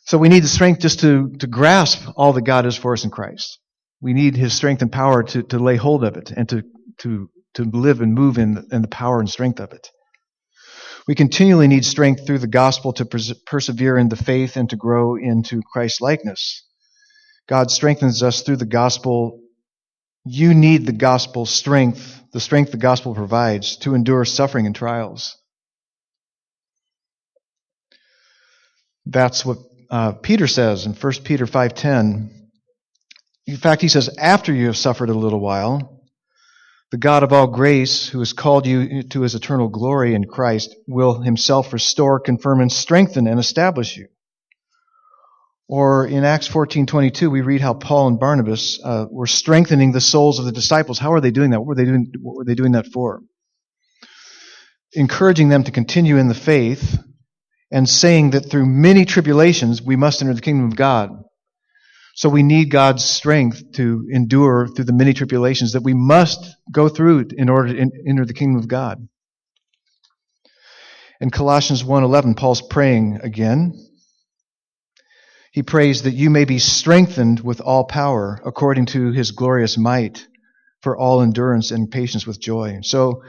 So 0.04 0.18
we 0.18 0.28
need 0.28 0.42
the 0.42 0.48
strength 0.48 0.80
just 0.80 1.00
to, 1.00 1.32
to 1.38 1.46
grasp 1.46 2.08
all 2.16 2.32
that 2.32 2.42
God 2.42 2.66
is 2.66 2.76
for 2.76 2.92
us 2.92 3.04
in 3.04 3.10
Christ. 3.10 3.58
We 4.00 4.12
need 4.12 4.36
his 4.36 4.54
strength 4.54 4.82
and 4.82 4.92
power 4.92 5.22
to, 5.22 5.42
to 5.44 5.58
lay 5.58 5.76
hold 5.76 6.04
of 6.04 6.16
it 6.16 6.30
and 6.30 6.48
to, 6.50 6.62
to, 6.98 7.30
to 7.54 7.64
live 7.64 8.00
and 8.00 8.14
move 8.14 8.38
in, 8.38 8.66
in 8.70 8.82
the 8.82 8.88
power 8.88 9.20
and 9.20 9.30
strength 9.30 9.60
of 9.60 9.72
it. 9.72 9.90
We 11.08 11.14
continually 11.14 11.68
need 11.68 11.84
strength 11.84 12.26
through 12.26 12.40
the 12.40 12.46
gospel 12.48 12.92
to 12.94 13.06
pers- 13.06 13.32
persevere 13.46 13.98
in 13.98 14.08
the 14.08 14.16
faith 14.16 14.56
and 14.56 14.68
to 14.70 14.76
grow 14.76 15.16
into 15.16 15.62
Christ 15.72 16.00
likeness. 16.00 16.64
God 17.48 17.70
strengthens 17.70 18.22
us 18.22 18.42
through 18.42 18.56
the 18.56 18.66
gospel. 18.66 19.40
You 20.24 20.54
need 20.54 20.86
the 20.86 20.92
gospel 20.92 21.46
strength, 21.46 22.20
the 22.32 22.40
strength 22.40 22.72
the 22.72 22.78
gospel 22.78 23.14
provides 23.14 23.76
to 23.78 23.94
endure 23.94 24.24
suffering 24.24 24.66
and 24.66 24.74
trials. 24.74 25.36
That's 29.06 29.44
what 29.46 29.58
uh, 29.90 30.12
Peter 30.12 30.48
says 30.48 30.86
in 30.86 30.94
1 30.94 31.12
Peter 31.24 31.46
5:10. 31.46 32.30
In 33.46 33.56
fact, 33.56 33.82
he 33.82 33.88
says, 33.88 34.10
after 34.18 34.52
you 34.52 34.66
have 34.66 34.76
suffered 34.76 35.08
a 35.08 35.14
little 35.14 35.40
while, 35.40 36.02
the 36.90 36.98
God 36.98 37.22
of 37.22 37.32
all 37.32 37.46
grace, 37.46 38.08
who 38.08 38.20
has 38.20 38.32
called 38.32 38.66
you 38.66 39.02
to 39.04 39.20
his 39.22 39.34
eternal 39.34 39.68
glory 39.68 40.14
in 40.14 40.24
Christ, 40.24 40.74
will 40.86 41.20
himself 41.20 41.72
restore, 41.72 42.20
confirm, 42.20 42.60
and 42.60 42.72
strengthen 42.72 43.26
and 43.26 43.38
establish 43.38 43.96
you. 43.96 44.08
Or 45.68 46.06
in 46.06 46.24
Acts 46.24 46.48
14:22, 46.48 47.28
we 47.28 47.40
read 47.40 47.60
how 47.60 47.74
Paul 47.74 48.06
and 48.08 48.20
Barnabas 48.20 48.78
uh, 48.82 49.06
were 49.10 49.26
strengthening 49.26 49.90
the 49.90 50.00
souls 50.00 50.38
of 50.38 50.44
the 50.44 50.52
disciples. 50.52 50.98
How 50.98 51.12
are 51.12 51.20
they 51.20 51.32
doing 51.32 51.50
that? 51.50 51.60
What 51.60 51.66
were 51.66 51.74
they 51.74 51.84
doing? 51.84 52.12
What 52.20 52.36
were 52.36 52.44
they 52.44 52.54
doing 52.54 52.72
that 52.72 52.86
for? 52.92 53.20
Encouraging 54.92 55.48
them 55.48 55.64
to 55.64 55.72
continue 55.72 56.18
in 56.18 56.28
the 56.28 56.34
faith, 56.34 56.98
and 57.72 57.88
saying 57.88 58.30
that 58.30 58.48
through 58.48 58.66
many 58.66 59.04
tribulations 59.04 59.82
we 59.82 59.96
must 59.96 60.22
enter 60.22 60.34
the 60.34 60.40
kingdom 60.40 60.66
of 60.66 60.76
God. 60.76 61.10
So 62.16 62.30
we 62.30 62.42
need 62.42 62.70
God's 62.70 63.04
strength 63.04 63.72
to 63.72 64.06
endure 64.10 64.68
through 64.68 64.86
the 64.86 64.94
many 64.94 65.12
tribulations 65.12 65.74
that 65.74 65.82
we 65.82 65.92
must 65.92 66.42
go 66.72 66.88
through 66.88 67.28
in 67.36 67.50
order 67.50 67.74
to 67.74 67.90
enter 68.08 68.24
the 68.24 68.32
kingdom 68.32 68.58
of 68.58 68.68
God. 68.68 69.06
In 71.20 71.28
Colossians 71.28 71.84
1:11 71.84 72.34
Paul's 72.34 72.62
praying 72.62 73.20
again. 73.22 73.74
He 75.52 75.62
prays 75.62 76.02
that 76.02 76.14
you 76.14 76.30
may 76.30 76.46
be 76.46 76.58
strengthened 76.58 77.40
with 77.40 77.60
all 77.60 77.84
power 77.84 78.40
according 78.46 78.86
to 78.86 79.12
his 79.12 79.32
glorious 79.32 79.76
might 79.76 80.26
for 80.80 80.96
all 80.96 81.20
endurance 81.20 81.70
and 81.70 81.90
patience 81.90 82.26
with 82.26 82.40
joy. 82.40 82.80
So 82.82 83.22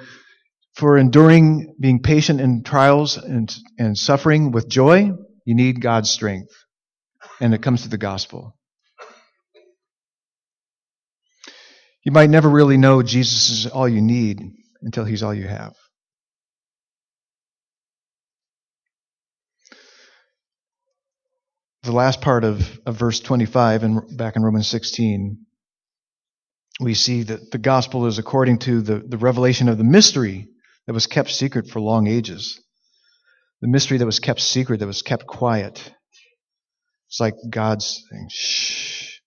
for 0.76 0.98
enduring, 0.98 1.76
being 1.80 2.02
patient 2.02 2.40
in 2.40 2.64
trials 2.64 3.18
and, 3.18 3.54
and 3.78 3.98
suffering 3.98 4.52
with 4.52 4.70
joy, 4.70 5.12
you 5.44 5.56
need 5.56 5.82
God's 5.82 6.10
strength. 6.10 6.54
And 7.42 7.54
it 7.54 7.62
comes 7.62 7.84
to 7.84 7.90
the 7.90 7.98
gospel. 7.98 8.57
You 12.08 12.14
might 12.14 12.30
never 12.30 12.50
really 12.50 12.78
know 12.78 13.04
Jesus 13.04 13.50
is 13.50 13.68
all 13.68 13.90
you 13.90 14.02
need 14.02 14.42
until 14.82 15.04
he's 15.04 15.24
all 15.24 15.34
you 15.34 15.46
have. 15.46 15.74
The 21.84 21.92
last 21.92 22.22
part 22.22 22.46
of, 22.46 22.80
of 22.86 22.96
verse 22.96 23.20
25 23.20 23.84
and 23.84 24.18
back 24.18 24.38
in 24.38 24.42
Romans 24.42 24.70
16, 24.70 25.38
we 26.80 26.94
see 26.94 27.24
that 27.24 27.52
the 27.52 27.58
gospel 27.58 28.06
is 28.06 28.20
according 28.20 28.60
to 28.60 28.80
the, 28.80 29.04
the 29.06 29.18
revelation 29.18 29.68
of 29.68 29.78
the 29.78 29.84
mystery 29.84 30.48
that 30.86 30.94
was 30.94 31.08
kept 31.08 31.30
secret 31.30 31.68
for 31.68 31.82
long 31.82 32.08
ages. 32.08 32.58
The 33.60 33.68
mystery 33.68 33.98
that 33.98 34.06
was 34.06 34.22
kept 34.22 34.40
secret, 34.40 34.80
that 34.80 34.88
was 34.88 35.02
kept 35.02 35.28
quiet. 35.28 35.94
It's 37.10 37.20
like 37.20 37.34
God's 37.50 38.02
saying, 38.10 38.30
shh, 38.32 39.20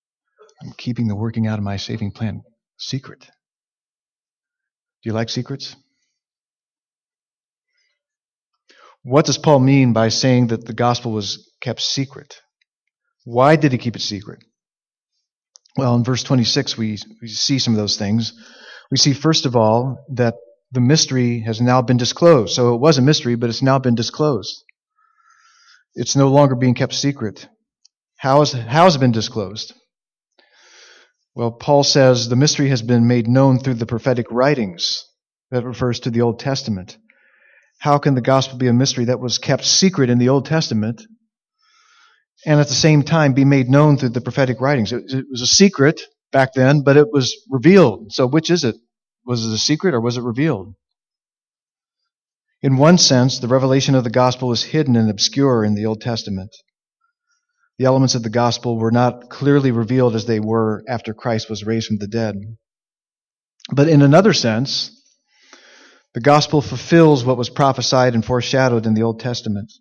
I'm 0.63 0.73
keeping 0.79 1.09
the 1.09 1.15
working 1.15 1.47
out 1.47 1.59
of 1.59 1.65
my 1.65 1.77
saving 1.77 2.13
plan 2.13 2.41
secret. 2.81 3.21
Do 3.21 5.11
you 5.11 5.13
like 5.13 5.29
secrets? 5.29 5.77
What 9.03 9.25
does 9.27 9.39
Paul 9.39 9.61
mean 9.61 9.93
by 9.93 10.09
saying 10.09 10.49
that 10.49 10.67
the 10.67 10.75
gospel 10.75 11.13
was 11.13 11.51
kept 11.61 11.81
secret? 11.81 12.35
Why 13.25 13.57
did 13.57 13.73
he 13.73 13.79
keep 13.79 13.97
it 13.97 14.03
secret? 14.03 14.41
Well, 15.77 15.95
in 15.95 16.05
verse 16.05 16.23
26, 16.23 16.77
we, 16.77 16.99
we 17.23 17.29
see 17.29 17.59
some 17.59 17.75
of 17.75 17.79
those 17.79 17.97
things. 17.97 18.33
We 18.91 18.97
see, 18.97 19.13
first 19.13 19.47
of 19.47 19.57
all, 19.57 20.05
that 20.15 20.35
the 20.73 20.81
mystery 20.81 21.41
has 21.41 21.61
now 21.61 21.81
been 21.81 21.97
disclosed. 21.97 22.55
So 22.55 22.75
it 22.75 22.81
was 22.81 22.99
a 22.99 23.03
mystery, 23.03 23.37
but 23.37 23.49
it's 23.49 23.63
now 23.63 23.79
been 23.79 23.95
disclosed. 23.95 24.65
It's 25.95 26.17
no 26.17 26.29
longer 26.29 26.55
being 26.55 26.75
kept 26.75 26.93
secret. 26.95 27.49
How, 28.19 28.43
is, 28.43 28.53
how 28.53 28.85
has 28.85 28.97
it 28.97 29.01
been 29.01 29.13
disclosed? 29.13 29.73
Well, 31.35 31.53
Paul 31.53 31.85
says 31.85 32.29
the 32.29 32.37
mystery 32.37 32.69
has 32.71 32.83
been 32.83 33.07
made 33.07 33.29
known 33.29 33.59
through 33.59 33.75
the 33.75 33.87
prophetic 33.87 34.27
writings. 34.31 35.05
That 35.51 35.65
refers 35.65 36.01
to 36.01 36.11
the 36.11 36.21
Old 36.23 36.39
Testament. 36.39 36.97
How 37.79 37.99
can 37.99 38.15
the 38.15 38.21
gospel 38.21 38.59
be 38.59 38.69
a 38.69 38.73
mystery 38.73 39.07
that 39.07 39.21
was 39.21 39.39
kept 39.39 39.65
secret 39.65 40.11
in 40.11 40.19
the 40.19 40.29
Old 40.29 40.47
Testament 40.47 41.03
and 42.47 42.61
at 42.61 42.69
the 42.69 42.75
same 42.75 43.03
time 43.03 43.33
be 43.33 43.45
made 43.45 43.69
known 43.69 43.97
through 43.97 44.11
the 44.11 44.21
prophetic 44.21 44.61
writings? 44.61 44.93
It, 44.93 45.05
it 45.13 45.27
was 45.31 45.43
a 45.43 45.47
secret 45.47 46.01
back 46.33 46.55
then, 46.55 46.83
but 46.83 46.97
it 46.97 47.13
was 47.13 47.37
revealed. 47.51 48.13
So 48.13 48.27
which 48.27 48.51
is 48.51 48.65
it? 48.65 48.77
Was 49.27 49.45
it 49.45 49.53
a 49.53 49.59
secret 49.59 49.95
or 49.95 50.01
was 50.01 50.17
it 50.17 50.23
revealed? 50.23 50.75
In 52.63 52.77
one 52.77 52.99
sense, 52.99 53.39
the 53.39 53.49
revelation 53.49 53.95
of 53.95 54.05
the 54.05 54.11
gospel 54.11 54.53
is 54.53 54.63
hidden 54.63 54.97
and 54.97 55.11
obscure 55.11 55.65
in 55.65 55.75
the 55.75 55.87
Old 55.87 56.01
Testament. 56.01 56.51
The 57.81 57.87
elements 57.87 58.15
of 58.15 58.23
the 58.23 58.29
gospel 58.29 58.79
were 58.79 58.91
not 58.91 59.31
clearly 59.31 59.71
revealed 59.71 60.15
as 60.15 60.27
they 60.27 60.39
were 60.39 60.85
after 60.87 61.15
Christ 61.15 61.49
was 61.49 61.65
raised 61.65 61.87
from 61.87 61.97
the 61.97 62.09
dead. 62.09 62.35
But 63.73 63.89
in 63.89 64.03
another 64.03 64.35
sense, 64.35 64.91
the 66.13 66.21
gospel 66.21 66.61
fulfills 66.61 67.25
what 67.25 67.39
was 67.39 67.49
prophesied 67.49 68.15
and 68.15 68.23
foreshadowed 68.23 68.85
in 68.85 68.93
the 68.93 69.03
Old 69.03 69.19
Testament. 69.19 69.73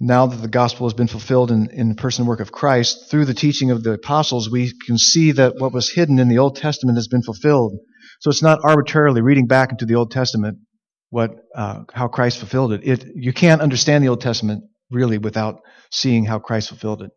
Now 0.00 0.24
that 0.24 0.40
the 0.40 0.48
gospel 0.48 0.86
has 0.86 0.94
been 0.94 1.08
fulfilled 1.08 1.50
in, 1.50 1.68
in 1.72 1.90
the 1.90 1.94
person 1.94 2.22
and 2.22 2.28
work 2.30 2.40
of 2.40 2.52
Christ, 2.52 3.10
through 3.10 3.26
the 3.26 3.34
teaching 3.34 3.70
of 3.70 3.82
the 3.82 3.92
apostles, 3.92 4.48
we 4.48 4.72
can 4.86 4.96
see 4.96 5.32
that 5.32 5.56
what 5.58 5.74
was 5.74 5.90
hidden 5.90 6.18
in 6.18 6.30
the 6.30 6.38
Old 6.38 6.56
Testament 6.56 6.96
has 6.96 7.08
been 7.08 7.22
fulfilled. 7.22 7.74
So 8.20 8.30
it's 8.30 8.42
not 8.42 8.60
arbitrarily 8.64 9.20
reading 9.20 9.46
back 9.46 9.72
into 9.72 9.84
the 9.84 9.96
Old 9.96 10.10
Testament 10.10 10.56
what 11.10 11.32
uh, 11.54 11.80
how 11.92 12.08
Christ 12.08 12.38
fulfilled 12.38 12.72
it. 12.72 12.80
it. 12.82 13.04
You 13.14 13.34
can't 13.34 13.60
understand 13.60 14.02
the 14.02 14.08
Old 14.08 14.22
Testament 14.22 14.64
really 14.90 15.18
without 15.18 15.60
seeing 15.90 16.24
how 16.24 16.38
Christ 16.38 16.68
fulfilled 16.68 17.02
it. 17.02 17.10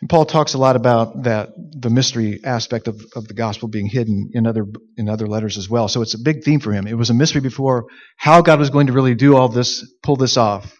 And 0.00 0.08
Paul 0.08 0.26
talks 0.26 0.54
a 0.54 0.58
lot 0.58 0.76
about 0.76 1.24
that 1.24 1.50
the 1.56 1.90
mystery 1.90 2.40
aspect 2.44 2.86
of, 2.86 3.00
of 3.16 3.26
the 3.26 3.34
gospel 3.34 3.68
being 3.68 3.86
hidden 3.86 4.30
in 4.32 4.46
other 4.46 4.64
in 4.96 5.08
other 5.08 5.26
letters 5.26 5.58
as 5.58 5.68
well. 5.68 5.88
So 5.88 6.02
it's 6.02 6.14
a 6.14 6.22
big 6.22 6.44
theme 6.44 6.60
for 6.60 6.72
him. 6.72 6.86
It 6.86 6.96
was 6.96 7.10
a 7.10 7.14
mystery 7.14 7.40
before 7.40 7.86
how 8.16 8.40
God 8.42 8.60
was 8.60 8.70
going 8.70 8.86
to 8.86 8.92
really 8.92 9.16
do 9.16 9.36
all 9.36 9.48
this, 9.48 9.84
pull 10.02 10.16
this 10.16 10.36
off. 10.36 10.72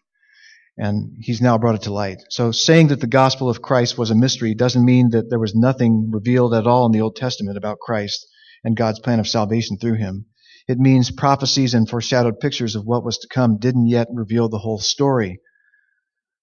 And 0.81 1.17
he's 1.19 1.41
now 1.41 1.59
brought 1.59 1.75
it 1.75 1.83
to 1.83 1.93
light. 1.93 2.19
So 2.31 2.53
saying 2.53 2.89
that 2.89 3.01
the 3.01 3.09
gospel 3.09 3.51
of 3.51 3.61
Christ 3.61 3.99
was 3.99 4.13
a 4.13 4.15
mystery 4.15 4.55
doesn't 4.55 4.85
mean 4.85 5.11
that 5.11 5.29
there 5.29 5.41
was 5.41 5.53
nothing 5.53 6.11
revealed 6.13 6.55
at 6.55 6.69
all 6.69 6.87
in 6.87 6.93
the 6.93 7.01
Old 7.01 7.17
Testament 7.17 7.59
about 7.59 7.81
Christ 7.81 8.25
and 8.63 8.77
God's 8.77 9.01
plan 9.01 9.19
of 9.19 9.27
salvation 9.27 9.79
through 9.79 9.97
him. 9.97 10.27
It 10.69 10.79
means 10.79 11.11
prophecies 11.11 11.75
and 11.75 11.89
foreshadowed 11.89 12.41
pictures 12.41 12.77
of 12.77 12.85
what 12.85 13.05
was 13.05 13.19
to 13.19 13.29
come 13.29 13.59
didn't 13.59 13.89
yet 13.89 14.09
reveal 14.13 14.49
the 14.49 14.59
whole 14.59 14.79
story 14.79 15.41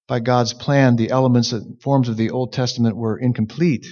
by 0.08 0.20
God's 0.20 0.54
plan, 0.54 0.96
the 0.96 1.10
elements 1.10 1.52
and 1.52 1.82
forms 1.82 2.10
of 2.10 2.18
the 2.18 2.30
Old 2.30 2.54
Testament 2.54 2.96
were 2.96 3.18
incomplete. 3.18 3.86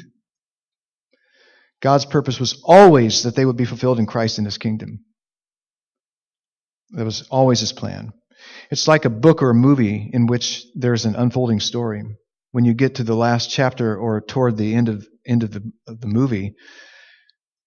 God's 1.82 2.06
purpose 2.06 2.40
was 2.40 2.62
always 2.64 3.24
that 3.24 3.36
they 3.36 3.46
would 3.46 3.58
be 3.58 3.66
fulfilled 3.66 4.00
in 4.00 4.06
Christ 4.06 4.38
and 4.38 4.48
His 4.48 4.58
kingdom. 4.58 5.00
That 6.92 7.06
was 7.06 7.28
always 7.30 7.60
His 7.60 7.74
plan. 7.74 8.14
It's 8.70 8.88
like 8.88 9.06
a 9.06 9.10
book 9.10 9.42
or 9.42 9.50
a 9.50 9.56
movie 9.56 10.10
in 10.14 10.28
which 10.28 10.66
there's 10.76 11.06
an 11.06 11.16
unfolding 11.16 11.60
story. 11.60 12.04
When 12.52 12.66
you 12.66 12.74
get 12.74 12.96
to 12.96 13.04
the 13.04 13.16
last 13.16 13.50
chapter 13.50 13.98
or 13.98 14.22
toward 14.22 14.58
the 14.58 14.76
end 14.76 14.90
of, 14.90 15.08
end 15.26 15.44
of, 15.44 15.52
the, 15.52 15.72
of 15.88 16.00
the 16.00 16.08
movie, 16.08 16.54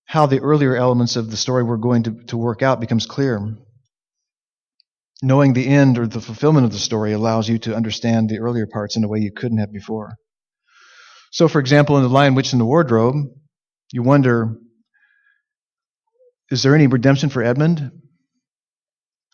how 0.07 0.27
the 0.27 0.41
earlier 0.41 0.77
elements 0.77 1.17
of 1.17 1.31
the 1.31 1.37
story 1.37 1.65
were 1.65 1.77
going 1.77 2.05
to, 2.05 2.23
to 2.29 2.37
work 2.37 2.63
out 2.63 2.81
becomes 2.81 3.07
clear. 3.07 3.57
Knowing 5.23 5.53
the 5.53 5.67
end 5.67 5.99
or 5.99 6.07
the 6.07 6.21
fulfillment 6.21 6.65
of 6.65 6.73
the 6.73 6.79
story 6.79 7.13
allows 7.13 7.49
you 7.49 7.59
to 7.59 7.75
understand 7.75 8.31
the 8.31 8.39
earlier 8.39 8.67
parts 8.67 8.97
in 8.97 9.05
a 9.05 9.09
way 9.09 9.19
you 9.19 9.33
couldn't 9.33 9.59
have 9.59 9.73
before. 9.73 10.17
So, 11.33 11.49
for 11.49 11.59
example, 11.59 11.97
in 11.97 12.03
The 12.03 12.09
Lion, 12.09 12.35
Witch, 12.35 12.53
and 12.53 12.61
the 12.61 12.67
Wardrobe, 12.67 13.17
you 13.93 14.03
wonder 14.03 14.57
is 16.51 16.63
there 16.63 16.77
any 16.77 16.87
redemption 16.87 17.29
for 17.29 17.43
Edmund? 17.43 17.91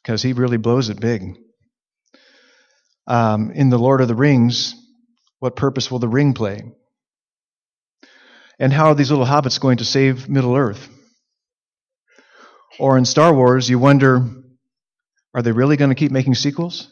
Because 0.03 0.23
he 0.23 0.33
really 0.33 0.57
blows 0.57 0.89
it 0.89 0.99
big. 0.99 1.37
Um, 3.07 3.51
in 3.51 3.69
The 3.69 3.79
Lord 3.79 4.01
of 4.01 4.09
the 4.09 4.15
Rings, 4.15 4.75
what 5.39 5.55
purpose 5.55 5.91
will 5.91 5.99
the 5.99 6.09
ring 6.09 6.33
play? 6.33 6.63
And 8.63 8.73
how 8.73 8.87
are 8.87 8.95
these 8.95 9.11
little 9.11 9.27
hobbits 9.27 9.61
going 9.61 9.79
to 9.79 9.85
save 9.85 10.29
Middle 10.29 10.55
Earth? 10.55 10.89
Or 12.79 12.97
in 12.97 13.05
Star 13.05 13.35
Wars, 13.35 13.69
you 13.69 13.81
wonder 13.81 14.25
are 15.35 15.43
they 15.43 15.51
really 15.51 15.77
going 15.77 15.89
to 15.89 15.97
keep 15.97 16.13
making 16.13 16.37
sequels? 16.37 16.89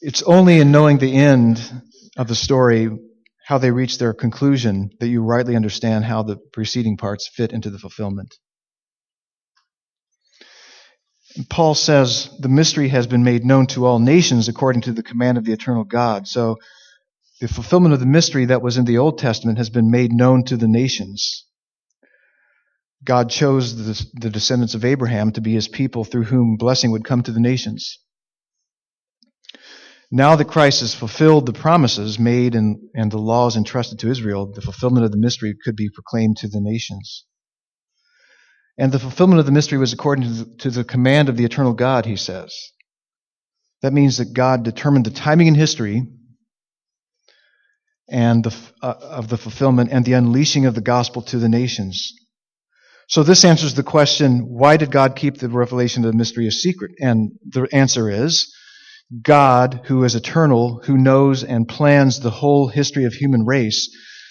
it's 0.00 0.24
only 0.24 0.58
in 0.58 0.72
knowing 0.72 0.98
the 0.98 1.14
end 1.14 1.60
of 2.16 2.26
the 2.26 2.34
story, 2.34 2.90
how 3.46 3.58
they 3.58 3.70
reach 3.70 3.98
their 3.98 4.14
conclusion, 4.14 4.90
that 4.98 5.06
you 5.06 5.22
rightly 5.22 5.54
understand 5.54 6.04
how 6.04 6.24
the 6.24 6.36
preceding 6.52 6.96
parts 6.96 7.30
fit 7.32 7.52
into 7.52 7.70
the 7.70 7.78
fulfillment. 7.78 8.34
Paul 11.48 11.74
says 11.74 12.30
the 12.38 12.48
mystery 12.48 12.88
has 12.88 13.06
been 13.06 13.22
made 13.22 13.44
known 13.44 13.66
to 13.68 13.86
all 13.86 13.98
nations 13.98 14.48
according 14.48 14.82
to 14.82 14.92
the 14.92 15.02
command 15.02 15.38
of 15.38 15.44
the 15.44 15.52
eternal 15.52 15.84
God. 15.84 16.26
So 16.26 16.56
the 17.40 17.48
fulfillment 17.48 17.94
of 17.94 18.00
the 18.00 18.06
mystery 18.06 18.46
that 18.46 18.62
was 18.62 18.76
in 18.76 18.84
the 18.84 18.98
Old 18.98 19.18
Testament 19.18 19.58
has 19.58 19.70
been 19.70 19.90
made 19.90 20.12
known 20.12 20.44
to 20.44 20.56
the 20.56 20.68
nations. 20.68 21.44
God 23.04 23.30
chose 23.30 23.76
the, 23.76 24.06
the 24.14 24.30
descendants 24.30 24.74
of 24.74 24.84
Abraham 24.84 25.32
to 25.32 25.40
be 25.40 25.54
his 25.54 25.68
people 25.68 26.04
through 26.04 26.24
whom 26.24 26.56
blessing 26.56 26.90
would 26.90 27.04
come 27.04 27.22
to 27.22 27.32
the 27.32 27.40
nations. 27.40 27.98
Now 30.10 30.36
that 30.36 30.46
Christ 30.46 30.80
has 30.80 30.94
fulfilled 30.94 31.46
the 31.46 31.52
promises 31.52 32.18
made 32.18 32.54
and, 32.54 32.78
and 32.94 33.12
the 33.12 33.18
laws 33.18 33.56
entrusted 33.56 33.98
to 34.00 34.10
Israel, 34.10 34.50
the 34.50 34.62
fulfillment 34.62 35.04
of 35.04 35.12
the 35.12 35.18
mystery 35.18 35.54
could 35.62 35.76
be 35.76 35.90
proclaimed 35.90 36.38
to 36.38 36.48
the 36.48 36.60
nations. 36.60 37.24
And 38.78 38.92
the 38.92 39.00
fulfillment 39.00 39.40
of 39.40 39.46
the 39.46 39.52
mystery 39.52 39.76
was 39.76 39.92
according 39.92 40.24
to 40.24 40.30
the, 40.30 40.56
to 40.58 40.70
the 40.70 40.84
command 40.84 41.28
of 41.28 41.36
the 41.36 41.44
eternal 41.44 41.72
God, 41.72 42.06
he 42.06 42.16
says. 42.16 42.54
That 43.82 43.92
means 43.92 44.18
that 44.18 44.32
God 44.32 44.62
determined 44.62 45.04
the 45.04 45.10
timing 45.10 45.48
in 45.48 45.54
history 45.54 46.06
and 48.08 48.44
the, 48.44 48.56
uh, 48.80 48.94
of 49.00 49.28
the 49.28 49.36
fulfillment 49.36 49.90
and 49.92 50.04
the 50.04 50.14
unleashing 50.14 50.66
of 50.66 50.74
the 50.74 50.80
gospel 50.80 51.22
to 51.22 51.38
the 51.38 51.48
nations. 51.48 52.12
So 53.08 53.22
this 53.22 53.44
answers 53.44 53.74
the 53.74 53.82
question, 53.82 54.40
why 54.40 54.76
did 54.76 54.90
God 54.90 55.16
keep 55.16 55.38
the 55.38 55.48
revelation 55.48 56.04
of 56.04 56.12
the 56.12 56.16
mystery 56.16 56.46
a 56.46 56.52
secret? 56.52 56.92
And 57.00 57.32
the 57.46 57.66
answer 57.72 58.08
is, 58.10 58.54
God, 59.22 59.80
who 59.86 60.04
is 60.04 60.14
eternal, 60.14 60.82
who 60.84 60.98
knows 60.98 61.42
and 61.42 61.66
plans 61.66 62.20
the 62.20 62.30
whole 62.30 62.68
history 62.68 63.04
of 63.04 63.14
human 63.14 63.46
race, 63.46 63.88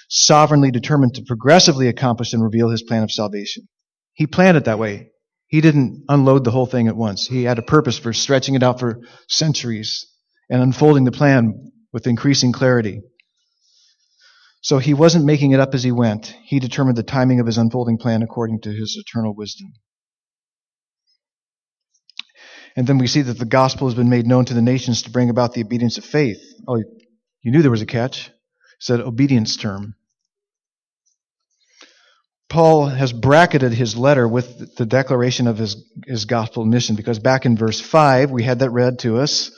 sovereignly 0.10 0.72
determined 0.72 1.16
to 1.16 1.24
progressively 1.26 1.88
accomplish 1.88 2.34
and 2.34 2.44
reveal 2.44 2.70
his 2.70 2.84
plan 2.84 3.04
of 3.04 3.12
salvation. 3.12 3.68
He 4.18 4.26
planned 4.26 4.58
it 4.58 4.66
that 4.66 4.80
way. 4.80 5.12
He 5.46 5.62
didn't 5.62 6.06
unload 6.10 6.44
the 6.44 6.50
whole 6.50 6.66
thing 6.66 6.88
at 6.88 6.98
once. 6.98 7.28
He 7.28 7.44
had 7.44 7.60
a 7.60 7.62
purpose 7.62 8.00
for 8.00 8.14
stretching 8.14 8.56
it 8.56 8.64
out 8.64 8.80
for 8.80 9.00
centuries 9.30 10.08
and 10.50 10.60
unfolding 10.60 11.04
the 11.04 11.12
plan 11.12 11.72
with 11.94 12.08
increasing 12.08 12.52
clarity. 12.52 13.02
So 14.62 14.80
he 14.80 14.96
wasn't 14.96 15.26
making 15.26 15.52
it 15.52 15.60
up 15.60 15.76
as 15.76 15.84
he 15.84 15.92
went. 15.92 16.36
He 16.44 16.60
determined 16.60 16.98
the 16.98 17.04
timing 17.04 17.40
of 17.40 17.46
his 17.46 17.60
unfolding 17.60 18.00
plan 18.00 18.24
according 18.24 18.62
to 18.62 18.72
his 18.72 18.98
eternal 19.00 19.36
wisdom. 19.36 19.72
And 22.76 22.88
then 22.88 22.98
we 22.98 23.06
see 23.06 23.22
that 23.22 23.38
the 23.38 23.46
gospel 23.46 23.88
has 23.88 23.96
been 23.96 24.10
made 24.10 24.26
known 24.26 24.46
to 24.46 24.56
the 24.56 24.64
nations 24.64 25.04
to 25.04 25.12
bring 25.12 25.30
about 25.30 25.54
the 25.54 25.62
obedience 25.62 26.00
of 26.00 26.06
faith. 26.06 26.42
Oh, 26.68 26.78
you 27.44 27.52
knew 27.52 27.62
there 27.62 27.70
was 27.70 27.84
a 27.84 27.86
catch. 27.86 28.30
It 28.30 28.34
said 28.80 29.00
obedience 29.00 29.56
term. 29.58 29.94
Paul 32.50 32.86
has 32.86 33.12
bracketed 33.12 33.74
his 33.74 33.98
letter 33.98 34.28
with 34.28 34.76
the 34.76 34.86
declaration 34.86 35.48
of 35.48 35.58
his, 35.58 35.84
his 36.06 36.26
gospel 36.26 36.64
mission 36.64 36.96
because 36.96 37.20
back 37.20 37.46
in 37.46 37.58
verse 37.58 37.80
5, 37.80 38.32
we 38.32 38.44
had 38.44 38.60
that 38.60 38.70
read 38.70 39.00
to 39.00 39.18
us. 39.18 39.52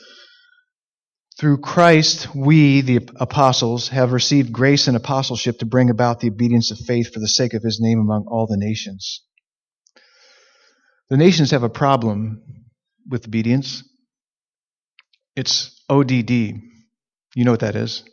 Through 1.38 1.58
Christ, 1.58 2.34
we, 2.34 2.80
the 2.80 3.08
apostles, 3.16 3.88
have 3.88 4.12
received 4.12 4.52
grace 4.52 4.88
and 4.88 4.96
apostleship 4.96 5.60
to 5.60 5.66
bring 5.66 5.88
about 5.88 6.20
the 6.20 6.28
obedience 6.28 6.70
of 6.70 6.78
faith 6.78 7.14
for 7.14 7.20
the 7.20 7.28
sake 7.28 7.54
of 7.54 7.62
his 7.62 7.78
name 7.80 8.00
among 8.00 8.26
all 8.28 8.46
the 8.46 8.58
nations. 8.58 9.22
The 11.08 11.16
nations 11.16 11.52
have 11.52 11.62
a 11.62 11.70
problem 11.70 12.42
with 13.08 13.26
obedience. 13.26 13.84
It's 15.36 15.82
ODD. 15.88 16.30
You 16.30 17.44
know 17.44 17.52
what 17.52 17.60
that 17.60 17.76
is? 17.76 18.04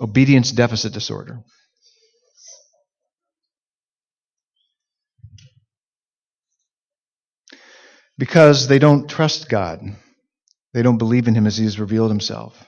Obedience 0.00 0.50
deficit 0.50 0.92
disorder. 0.92 1.44
Because 8.18 8.68
they 8.68 8.78
don't 8.78 9.08
trust 9.08 9.48
God. 9.48 9.80
They 10.72 10.82
don't 10.82 10.98
believe 10.98 11.28
in 11.28 11.34
him 11.34 11.46
as 11.46 11.56
he 11.56 11.64
has 11.64 11.78
revealed 11.78 12.10
himself. 12.10 12.66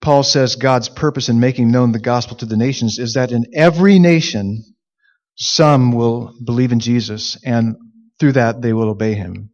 Paul 0.00 0.22
says 0.22 0.56
God's 0.56 0.88
purpose 0.88 1.28
in 1.28 1.40
making 1.40 1.70
known 1.70 1.92
the 1.92 1.98
gospel 1.98 2.36
to 2.36 2.46
the 2.46 2.56
nations 2.56 2.98
is 2.98 3.14
that 3.14 3.32
in 3.32 3.46
every 3.54 3.98
nation, 3.98 4.62
some 5.36 5.92
will 5.92 6.34
believe 6.44 6.72
in 6.72 6.80
Jesus, 6.80 7.38
and 7.44 7.76
through 8.20 8.32
that 8.32 8.60
they 8.60 8.72
will 8.72 8.90
obey 8.90 9.14
him. 9.14 9.50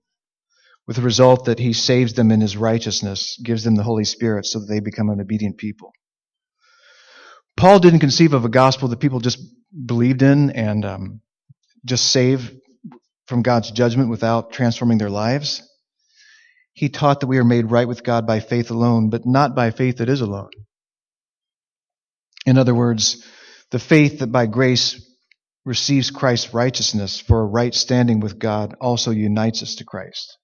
With 0.87 0.97
the 0.97 1.02
result 1.02 1.44
that 1.44 1.61
he 1.61 1.73
saves 1.73 2.14
them 2.14 2.32
in 2.32 2.40
his 2.40 2.56
righteousness, 2.56 3.40
gives 3.44 3.62
them 3.62 3.76
the 3.76 3.85
Holy 3.85 4.04
Spirit 4.04 4.44
so 4.44 4.59
that 4.59 4.66
they 4.66 4.80
become 4.80 5.09
an 5.09 5.20
obedient 5.20 5.56
people. 5.56 5.92
Paul 7.56 7.78
didn't 7.78 8.00
conceive 8.00 8.32
of 8.32 8.44
a 8.44 8.49
gospel 8.49 8.88
that 8.88 9.00
people 9.00 9.20
just 9.20 9.38
believed 9.87 10.23
in 10.23 10.50
and 10.50 10.85
um, 10.85 11.20
just 11.85 12.11
saved 12.11 12.52
from 13.30 13.42
God's 13.42 13.70
judgment 13.70 14.10
without 14.10 14.52
transforming 14.52 14.99
their 14.99 15.08
lives. 15.08 15.62
He 16.72 16.88
taught 16.88 17.20
that 17.20 17.28
we 17.28 17.38
are 17.38 17.44
made 17.44 17.70
right 17.70 17.87
with 17.87 18.02
God 18.02 18.26
by 18.26 18.40
faith 18.40 18.72
alone, 18.72 19.08
but 19.08 19.25
not 19.25 19.54
by 19.54 19.70
faith 19.70 19.99
that 19.99 20.08
is 20.08 20.20
alone. 20.20 20.50
In 22.44 22.58
other 22.58 22.75
words, 22.75 23.25
the 23.70 23.78
faith 23.78 24.18
that 24.18 24.32
by 24.32 24.46
grace 24.46 25.00
receives 25.64 26.10
Christ's 26.10 26.52
righteousness 26.52 27.20
for 27.20 27.40
a 27.40 27.46
right 27.46 27.72
standing 27.72 28.18
with 28.18 28.38
God 28.38 28.75
also 28.80 29.12
unites 29.12 29.62
us 29.62 29.76
to 29.76 29.84
Christ. 29.84 30.37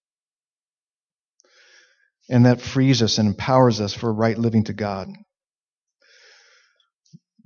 And 2.29 2.47
that 2.47 2.61
frees 2.61 3.03
us 3.03 3.19
and 3.19 3.29
empowers 3.29 3.81
us 3.81 3.95
for 3.95 4.11
a 4.11 4.13
right 4.13 4.39
living 4.39 4.65
to 4.65 4.73
God. 4.73 5.09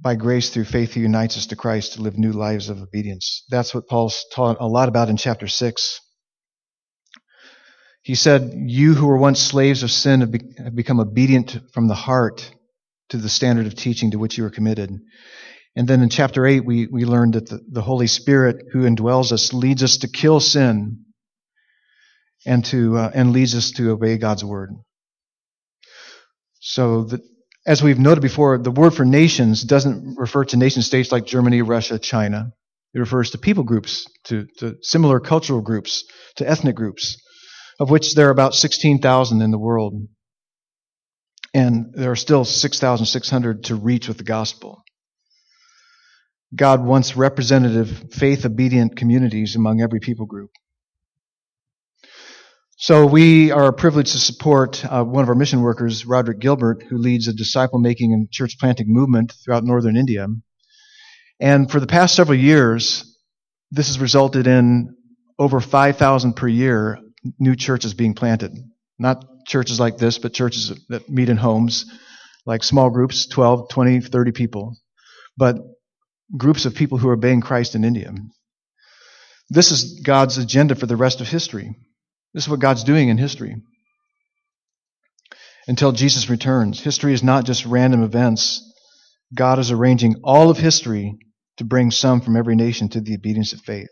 By 0.02 0.14
grace 0.14 0.50
through 0.50 0.64
faith, 0.64 0.94
he 0.94 1.00
unites 1.00 1.36
us 1.36 1.46
to 1.46 1.56
Christ 1.56 1.94
to 1.94 2.02
live 2.02 2.18
new 2.18 2.32
lives 2.32 2.70
of 2.70 2.80
obedience. 2.80 3.44
That's 3.50 3.74
what 3.74 3.88
Paul's 3.88 4.24
taught 4.32 4.56
a 4.60 4.66
lot 4.66 4.88
about 4.88 5.10
in 5.10 5.16
chapter 5.16 5.46
6. 5.46 6.00
He 8.02 8.14
said, 8.14 8.52
You 8.54 8.94
who 8.94 9.06
were 9.06 9.18
once 9.18 9.40
slaves 9.40 9.82
of 9.82 9.90
sin 9.90 10.20
have, 10.20 10.30
be- 10.30 10.54
have 10.58 10.74
become 10.74 11.00
obedient 11.00 11.58
from 11.74 11.88
the 11.88 11.94
heart 11.94 12.50
to 13.10 13.18
the 13.18 13.28
standard 13.28 13.66
of 13.66 13.74
teaching 13.74 14.12
to 14.12 14.18
which 14.18 14.38
you 14.38 14.44
were 14.44 14.50
committed. 14.50 14.90
And 15.76 15.86
then 15.86 16.02
in 16.02 16.08
chapter 16.08 16.46
8, 16.46 16.64
we, 16.64 16.86
we 16.86 17.04
learned 17.04 17.34
that 17.34 17.48
the, 17.48 17.60
the 17.70 17.82
Holy 17.82 18.06
Spirit 18.06 18.64
who 18.72 18.80
indwells 18.84 19.32
us 19.32 19.52
leads 19.52 19.82
us 19.82 19.98
to 19.98 20.08
kill 20.08 20.40
sin 20.40 21.04
and, 22.46 22.64
to, 22.66 22.96
uh, 22.96 23.10
and 23.14 23.32
leads 23.32 23.54
us 23.54 23.70
to 23.72 23.90
obey 23.90 24.16
God's 24.16 24.44
word. 24.44 24.70
So, 26.60 27.04
the, 27.04 27.20
as 27.66 27.82
we've 27.82 27.98
noted 27.98 28.20
before, 28.20 28.58
the 28.58 28.70
word 28.70 28.94
for 28.94 29.04
nations 29.04 29.62
doesn't 29.62 30.16
refer 30.16 30.44
to 30.46 30.56
nation 30.56 30.82
states 30.82 31.12
like 31.12 31.26
Germany, 31.26 31.62
Russia, 31.62 31.98
China. 31.98 32.52
It 32.94 32.98
refers 32.98 33.30
to 33.30 33.38
people 33.38 33.64
groups, 33.64 34.06
to, 34.24 34.46
to 34.58 34.76
similar 34.82 35.20
cultural 35.20 35.60
groups, 35.60 36.04
to 36.36 36.48
ethnic 36.48 36.74
groups 36.74 37.16
of 37.80 37.88
which 37.88 38.14
there 38.14 38.28
are 38.28 38.30
about 38.30 38.54
16,000 38.54 39.40
in 39.40 39.50
the 39.50 39.58
world. 39.58 40.06
And 41.54 41.94
there 41.94 42.12
are 42.12 42.16
still 42.16 42.44
6,600 42.44 43.64
to 43.64 43.74
reach 43.74 44.06
with 44.06 44.18
the 44.18 44.24
gospel. 44.24 44.84
God 46.54 46.84
wants 46.84 47.16
representative, 47.16 48.12
faith 48.12 48.44
obedient 48.44 48.96
communities 48.96 49.56
among 49.56 49.80
every 49.80 49.98
people 49.98 50.26
group. 50.26 50.50
So 52.82 53.04
we 53.04 53.50
are 53.50 53.72
privileged 53.72 54.12
to 54.12 54.18
support 54.18 54.82
uh, 54.86 55.04
one 55.04 55.22
of 55.22 55.28
our 55.28 55.34
mission 55.34 55.60
workers, 55.60 56.06
Roderick 56.06 56.38
Gilbert, 56.38 56.82
who 56.82 56.96
leads 56.96 57.28
a 57.28 57.34
disciple 57.34 57.78
making 57.78 58.14
and 58.14 58.30
church 58.30 58.58
planting 58.58 58.86
movement 58.88 59.34
throughout 59.44 59.64
northern 59.64 59.98
India. 59.98 60.26
And 61.38 61.70
for 61.70 61.78
the 61.78 61.86
past 61.86 62.14
several 62.14 62.38
years, 62.38 63.04
this 63.70 63.88
has 63.88 64.00
resulted 64.00 64.46
in 64.46 64.96
over 65.38 65.60
5,000 65.60 66.32
per 66.32 66.48
year 66.48 66.98
new 67.38 67.54
churches 67.54 67.92
being 67.92 68.14
planted. 68.14 68.56
Not 68.98 69.26
churches 69.46 69.78
like 69.78 69.98
this, 69.98 70.16
but 70.16 70.32
churches 70.32 70.72
that 70.88 71.06
meet 71.06 71.28
in 71.28 71.36
homes, 71.36 71.84
like 72.46 72.64
small 72.64 72.88
groups, 72.88 73.26
12, 73.26 73.68
20, 73.68 74.00
30 74.00 74.32
people. 74.32 74.78
But 75.36 75.58
groups 76.34 76.64
of 76.64 76.74
people 76.74 76.96
who 76.96 77.10
are 77.10 77.12
obeying 77.12 77.42
Christ 77.42 77.74
in 77.74 77.84
India. 77.84 78.10
This 79.50 79.70
is 79.70 80.00
God's 80.02 80.38
agenda 80.38 80.74
for 80.74 80.86
the 80.86 80.96
rest 80.96 81.20
of 81.20 81.28
history. 81.28 81.76
This 82.34 82.44
is 82.44 82.48
what 82.48 82.60
God's 82.60 82.84
doing 82.84 83.08
in 83.08 83.18
history. 83.18 83.56
Until 85.66 85.92
Jesus 85.92 86.30
returns. 86.30 86.80
History 86.80 87.12
is 87.12 87.22
not 87.22 87.44
just 87.44 87.66
random 87.66 88.02
events. 88.02 88.62
God 89.34 89.58
is 89.58 89.70
arranging 89.70 90.16
all 90.24 90.50
of 90.50 90.58
history 90.58 91.18
to 91.58 91.64
bring 91.64 91.90
some 91.90 92.20
from 92.20 92.36
every 92.36 92.56
nation 92.56 92.88
to 92.90 93.00
the 93.00 93.14
obedience 93.14 93.52
of 93.52 93.60
faith. 93.60 93.90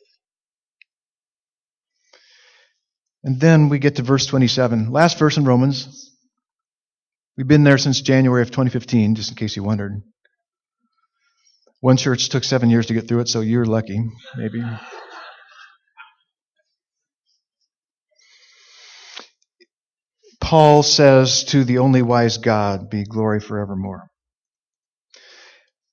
And 3.22 3.40
then 3.40 3.68
we 3.68 3.78
get 3.78 3.96
to 3.96 4.02
verse 4.02 4.26
27. 4.26 4.90
Last 4.90 5.18
verse 5.18 5.36
in 5.36 5.44
Romans. 5.44 6.10
We've 7.36 7.46
been 7.46 7.64
there 7.64 7.78
since 7.78 8.00
January 8.00 8.42
of 8.42 8.50
2015, 8.50 9.14
just 9.14 9.30
in 9.30 9.36
case 9.36 9.54
you 9.54 9.62
wondered. 9.62 10.02
One 11.80 11.96
church 11.96 12.28
took 12.30 12.42
seven 12.42 12.70
years 12.70 12.86
to 12.86 12.94
get 12.94 13.06
through 13.06 13.20
it, 13.20 13.28
so 13.28 13.40
you're 13.40 13.64
lucky, 13.64 14.02
maybe. 14.36 14.64
Paul 20.48 20.82
says 20.82 21.44
to 21.44 21.62
the 21.62 21.76
only 21.76 22.00
wise 22.00 22.38
God, 22.38 22.88
be 22.88 23.04
glory 23.04 23.38
forevermore. 23.38 24.08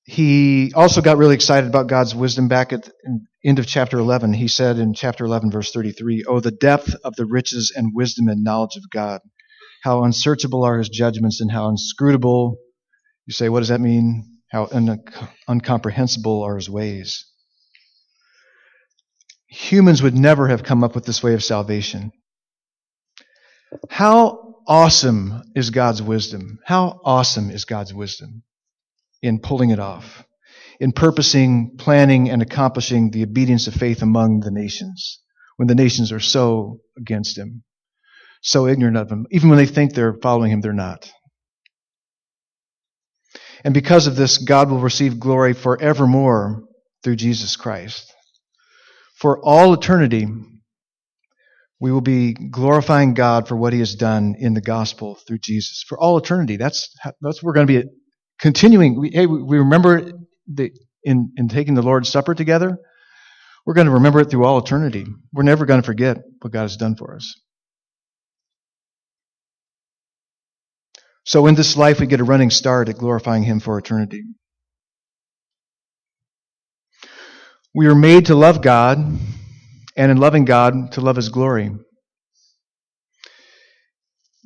He 0.05 0.71
also 0.73 1.01
got 1.01 1.17
really 1.17 1.35
excited 1.35 1.67
about 1.69 1.87
God's 1.87 2.15
wisdom 2.15 2.47
back 2.47 2.71
at 2.71 2.85
the 2.85 3.19
end 3.43 3.59
of 3.59 3.67
chapter 3.67 3.99
11. 3.99 4.31
He 4.31 4.47
said 4.47 4.79
in 4.79 4.93
chapter 4.93 5.25
11, 5.25 5.51
verse 5.51 5.73
33, 5.73 6.23
Oh, 6.25 6.39
the 6.39 6.51
depth 6.51 6.95
of 7.03 7.17
the 7.17 7.25
riches 7.25 7.73
and 7.75 7.91
wisdom 7.93 8.29
and 8.29 8.45
knowledge 8.45 8.77
of 8.77 8.89
God. 8.93 9.19
How 9.83 10.05
unsearchable 10.05 10.63
are 10.63 10.77
his 10.77 10.87
judgments 10.87 11.41
and 11.41 11.51
how 11.51 11.67
inscrutable. 11.67 12.55
You 13.25 13.33
say, 13.33 13.49
what 13.49 13.59
does 13.59 13.67
that 13.67 13.81
mean? 13.81 14.39
How 14.53 14.69
un- 14.71 15.03
incomprehensible 15.49 16.43
are 16.43 16.55
his 16.55 16.69
ways. 16.69 17.25
Humans 19.47 20.01
would 20.01 20.15
never 20.15 20.47
have 20.47 20.63
come 20.63 20.81
up 20.81 20.95
with 20.95 21.03
this 21.03 21.21
way 21.21 21.33
of 21.33 21.43
salvation. 21.43 22.13
How 23.89 24.44
awesome 24.67 25.43
is 25.55 25.69
God's 25.69 26.01
wisdom? 26.01 26.59
How 26.65 26.99
awesome 27.03 27.49
is 27.49 27.65
God's 27.65 27.93
wisdom? 27.93 28.43
in 29.25 29.39
pulling 29.39 29.71
it 29.71 29.79
off, 29.79 30.23
in 30.79 30.91
purposing, 30.91 31.77
planning, 31.77 32.29
and 32.29 32.41
accomplishing 32.41 33.09
the 33.09 33.23
obedience 33.23 33.67
of 33.67 33.73
faith 33.73 34.01
among 34.01 34.41
the 34.41 34.51
nations 34.51 35.19
when 35.57 35.67
the 35.67 35.75
nations 35.75 36.11
are 36.11 36.19
so 36.19 36.79
against 36.97 37.37
him, 37.37 37.63
so 38.41 38.67
ignorant 38.67 38.97
of 38.97 39.09
him. 39.09 39.25
Even 39.31 39.49
when 39.49 39.57
they 39.57 39.65
think 39.65 39.93
they're 39.93 40.17
following 40.21 40.51
him, 40.51 40.61
they're 40.61 40.73
not. 40.73 41.11
And 43.63 43.73
because 43.73 44.05
of 44.05 44.15
this, 44.15 44.37
God 44.37 44.69
will 44.69 44.79
receive 44.79 45.19
glory 45.19 45.53
forevermore 45.53 46.63
through 47.03 47.15
Jesus 47.15 47.55
Christ. 47.55 48.13
For 49.15 49.39
all 49.43 49.73
eternity, 49.73 50.27
we 51.85 51.91
will 51.91 52.01
be 52.01 52.33
glorifying 52.33 53.13
God 53.13 53.47
for 53.47 53.55
what 53.55 53.71
he 53.71 53.77
has 53.77 53.93
done 53.93 54.33
in 54.39 54.55
the 54.55 54.59
gospel 54.59 55.19
through 55.27 55.37
Jesus. 55.37 55.85
For 55.87 55.99
all 55.99 56.17
eternity. 56.17 56.57
That's, 56.57 56.89
that's 57.21 57.43
we're 57.43 57.53
going 57.53 57.67
to 57.67 57.83
be 57.83 57.87
continuing, 58.39 58.99
we, 58.99 59.11
hey, 59.11 59.27
we 59.27 59.59
remember 59.59 60.13
the, 60.51 60.71
in, 61.03 61.31
in 61.37 61.47
taking 61.47 61.75
the 61.75 61.83
Lord's 61.83 62.09
Supper 62.09 62.33
together. 62.33 62.79
We're 63.67 63.75
going 63.75 63.85
to 63.85 63.93
remember 63.93 64.19
it 64.21 64.31
through 64.31 64.45
all 64.45 64.57
eternity. 64.57 65.05
We're 65.31 65.43
never 65.43 65.67
going 65.67 65.79
to 65.79 65.85
forget 65.85 66.17
what 66.41 66.51
God 66.51 66.63
has 66.63 66.75
done 66.75 66.95
for 66.95 67.17
us. 67.17 67.39
So 71.23 71.45
in 71.45 71.53
this 71.53 71.77
life, 71.77 71.99
we 71.99 72.07
get 72.07 72.19
a 72.19 72.23
running 72.23 72.49
start 72.49 72.89
at 72.89 72.97
glorifying 72.97 73.43
Him 73.43 73.59
for 73.59 73.77
eternity. 73.77 74.23
We 77.75 77.85
are 77.85 77.93
made 77.93 78.25
to 78.25 78.33
love 78.33 78.63
God, 78.63 79.19
and 79.95 80.11
in 80.11 80.17
loving 80.17 80.45
God, 80.45 80.91
to 80.93 81.01
love 81.01 81.15
His 81.15 81.29
glory. 81.29 81.71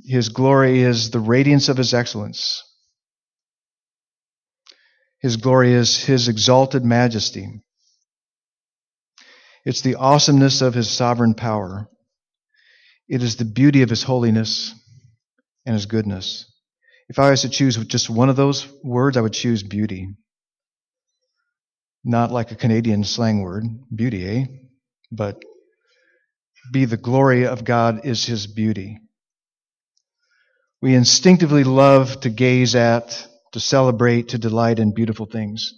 His 0.05 0.29
glory 0.29 0.79
is 0.79 1.11
the 1.11 1.19
radiance 1.19 1.69
of 1.69 1.77
His 1.77 1.93
excellence. 1.93 2.63
His 5.21 5.37
glory 5.37 5.73
is 5.73 6.03
His 6.03 6.27
exalted 6.27 6.85
majesty. 6.85 7.61
It's 9.65 9.81
the 9.81 9.95
awesomeness 9.95 10.61
of 10.61 10.73
His 10.73 10.89
sovereign 10.89 11.33
power. 11.33 11.89
It 13.07 13.23
is 13.23 13.35
the 13.35 13.45
beauty 13.45 13.81
of 13.81 13.89
His 13.89 14.03
holiness 14.03 14.73
and 15.65 15.73
His 15.73 15.85
goodness. 15.85 16.45
If 17.09 17.17
I 17.17 17.31
was 17.31 17.41
to 17.41 17.49
choose 17.49 17.75
just 17.75 18.09
one 18.09 18.29
of 18.29 18.35
those 18.35 18.67
words, 18.83 19.17
I 19.17 19.21
would 19.21 19.33
choose 19.33 19.63
beauty. 19.63 20.09
Not 22.03 22.31
like 22.31 22.51
a 22.51 22.55
Canadian 22.55 23.03
slang 23.03 23.41
word, 23.41 23.65
beauty, 23.93 24.25
eh? 24.25 24.45
But 25.11 25.41
be 26.71 26.85
the 26.85 26.97
glory 26.97 27.45
of 27.45 27.63
God 27.63 28.05
is 28.05 28.25
His 28.25 28.47
beauty. 28.47 28.99
We 30.81 30.95
instinctively 30.95 31.63
love 31.63 32.19
to 32.21 32.29
gaze 32.29 32.75
at 32.75 33.27
to 33.51 33.59
celebrate, 33.59 34.29
to 34.29 34.37
delight 34.37 34.79
in 34.79 34.93
beautiful 34.93 35.25
things. 35.25 35.73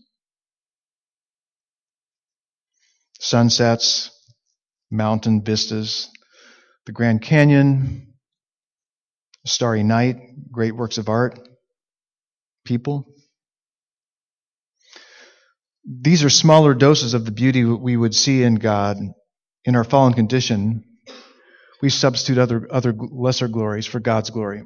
Sunsets, 3.19 4.11
mountain 4.89 5.43
vistas, 5.43 6.09
the 6.85 6.91
Grand 6.91 7.21
Canyon, 7.21 8.13
Starry 9.45 9.83
Night, 9.83 10.17
great 10.51 10.75
works 10.75 10.97
of 10.97 11.07
art, 11.07 11.39
people. 12.65 13.07
These 15.85 16.23
are 16.23 16.29
smaller 16.29 16.73
doses 16.73 17.13
of 17.13 17.25
the 17.25 17.31
beauty 17.31 17.63
we 17.63 17.95
would 17.97 18.13
see 18.13 18.43
in 18.43 18.55
God 18.55 18.97
in 19.65 19.75
our 19.75 19.83
fallen 19.83 20.13
condition. 20.13 20.83
We 21.81 21.89
substitute 21.89 22.37
other, 22.37 22.67
other 22.69 22.93
lesser 22.93 23.47
glories 23.47 23.85
for 23.85 23.99
God's 23.99 24.29
glory. 24.29 24.63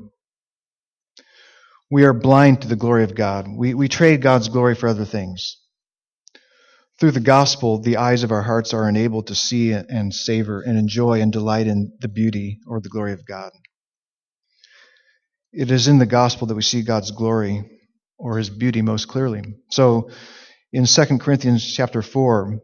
We 1.91 2.03
are 2.03 2.13
blind 2.13 2.62
to 2.62 2.67
the 2.67 2.75
glory 2.75 3.03
of 3.03 3.15
God. 3.15 3.47
We, 3.47 3.73
we 3.73 3.88
trade 3.88 4.21
God's 4.21 4.49
glory 4.49 4.75
for 4.75 4.88
other 4.88 5.05
things. 5.05 5.58
Through 6.99 7.12
the 7.12 7.19
gospel, 7.19 7.79
the 7.79 7.97
eyes 7.97 8.23
of 8.23 8.31
our 8.31 8.41
hearts 8.41 8.73
are 8.73 8.88
enabled 8.88 9.27
to 9.27 9.36
see 9.36 9.71
and 9.71 10.13
savor 10.13 10.62
and 10.62 10.77
enjoy 10.77 11.21
and 11.21 11.31
delight 11.31 11.67
in 11.67 11.91
the 11.99 12.08
beauty 12.08 12.60
or 12.67 12.79
the 12.79 12.89
glory 12.89 13.13
of 13.13 13.25
God. 13.25 13.51
It 15.51 15.71
is 15.71 15.88
in 15.88 15.99
the 15.99 16.05
gospel 16.05 16.47
that 16.47 16.55
we 16.55 16.62
see 16.62 16.84
God's 16.84 17.12
glory 17.12 17.69
or 18.17 18.38
his 18.38 18.49
beauty 18.49 18.81
most 18.81 19.08
clearly. 19.08 19.41
So 19.69 20.10
in 20.71 20.86
2 20.86 21.17
Corinthians 21.19 21.65
chapter 21.65 22.01
4, 22.01 22.60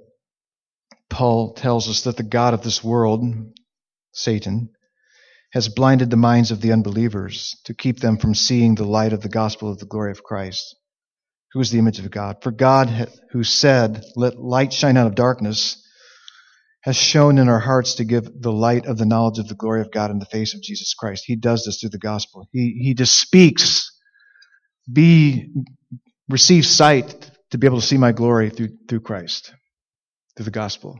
Paul 1.11 1.53
tells 1.53 1.89
us 1.89 2.03
that 2.03 2.17
the 2.17 2.23
God 2.23 2.55
of 2.55 2.63
this 2.63 2.83
world, 2.83 3.23
Satan, 4.13 4.71
has 5.53 5.69
blinded 5.69 6.09
the 6.09 6.17
minds 6.17 6.51
of 6.51 6.61
the 6.61 6.71
unbelievers 6.71 7.55
to 7.65 7.75
keep 7.75 7.99
them 7.99 8.17
from 8.17 8.33
seeing 8.33 8.75
the 8.75 8.85
light 8.85 9.13
of 9.13 9.21
the 9.21 9.29
gospel 9.29 9.71
of 9.71 9.79
the 9.79 9.85
glory 9.85 10.11
of 10.11 10.23
Christ 10.23 10.75
who 11.53 11.59
is 11.59 11.69
the 11.69 11.79
image 11.79 11.99
of 11.99 12.09
God. 12.11 12.37
For 12.41 12.51
God, 12.51 13.09
who 13.31 13.43
said, 13.43 14.03
Let 14.15 14.39
light 14.39 14.73
shine 14.73 14.97
out 14.97 15.07
of 15.07 15.15
darkness, 15.15 15.77
has 16.83 16.95
shown 16.95 17.37
in 17.37 17.49
our 17.49 17.59
hearts 17.59 17.95
to 17.95 18.05
give 18.05 18.27
the 18.41 18.51
light 18.51 18.85
of 18.85 18.97
the 18.97 19.05
knowledge 19.05 19.37
of 19.39 19.47
the 19.47 19.55
glory 19.55 19.81
of 19.81 19.91
God 19.91 20.11
in 20.11 20.19
the 20.19 20.25
face 20.25 20.53
of 20.55 20.61
Jesus 20.61 20.93
Christ. 20.93 21.23
He 21.27 21.35
does 21.35 21.65
this 21.65 21.79
through 21.79 21.91
the 21.91 21.99
gospel. 21.99 22.47
He, 22.51 22.79
he 22.81 22.93
just 22.93 23.19
speaks, 23.19 23.91
be, 24.91 25.51
receive 26.29 26.65
sight 26.65 27.29
to 27.51 27.57
be 27.57 27.67
able 27.67 27.81
to 27.81 27.85
see 27.85 27.97
my 27.97 28.13
glory 28.13 28.49
through, 28.49 28.69
through 28.87 29.01
Christ, 29.01 29.53
through 30.35 30.45
the 30.45 30.51
gospel. 30.51 30.99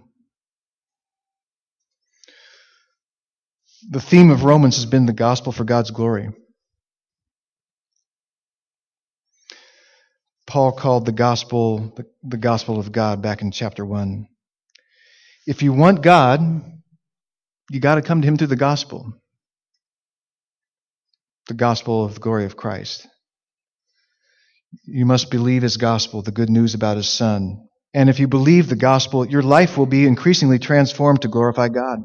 The 3.90 4.02
theme 4.02 4.30
of 4.30 4.44
Romans 4.44 4.76
has 4.76 4.86
been 4.86 5.06
the 5.06 5.14
gospel 5.14 5.52
for 5.52 5.64
God's 5.64 5.92
glory. 5.92 6.30
Paul 10.46 10.74
called 10.74 11.06
the 11.06 11.12
gospel 11.12 11.94
the, 11.96 12.06
the 12.24 12.38
gospel 12.38 12.80
of 12.80 12.92
God 12.92 13.22
back 13.22 13.42
in 13.42 13.52
chapter 13.52 13.86
1. 13.86 14.28
If 15.48 15.64
you 15.64 15.74
want 15.74 16.04
God, 16.04 16.42
you 17.72 17.80
got 17.80 17.96
to 17.96 18.02
come 18.02 18.22
to 18.22 18.28
him 18.28 18.38
through 18.38 18.48
the 18.48 18.56
gospel. 18.56 19.14
The 21.48 21.54
gospel 21.54 22.06
of 22.06 22.16
the 22.16 22.20
glory 22.20 22.46
of 22.46 22.58
Christ. 22.58 23.08
You 24.84 25.06
must 25.06 25.32
believe 25.32 25.64
his 25.64 25.78
gospel, 25.78 26.22
the 26.22 26.32
good 26.32 26.50
news 26.50 26.76
about 26.76 26.98
his 26.98 27.10
son. 27.10 27.68
And 27.94 28.10
if 28.10 28.20
you 28.20 28.28
believe 28.28 28.70
the 28.70 28.76
gospel, 28.76 29.28
your 29.28 29.42
life 29.42 29.78
will 29.78 29.86
be 29.86 30.08
increasingly 30.08 30.60
transformed 30.60 31.24
to 31.24 31.28
glorify 31.28 31.68
God. 31.68 32.00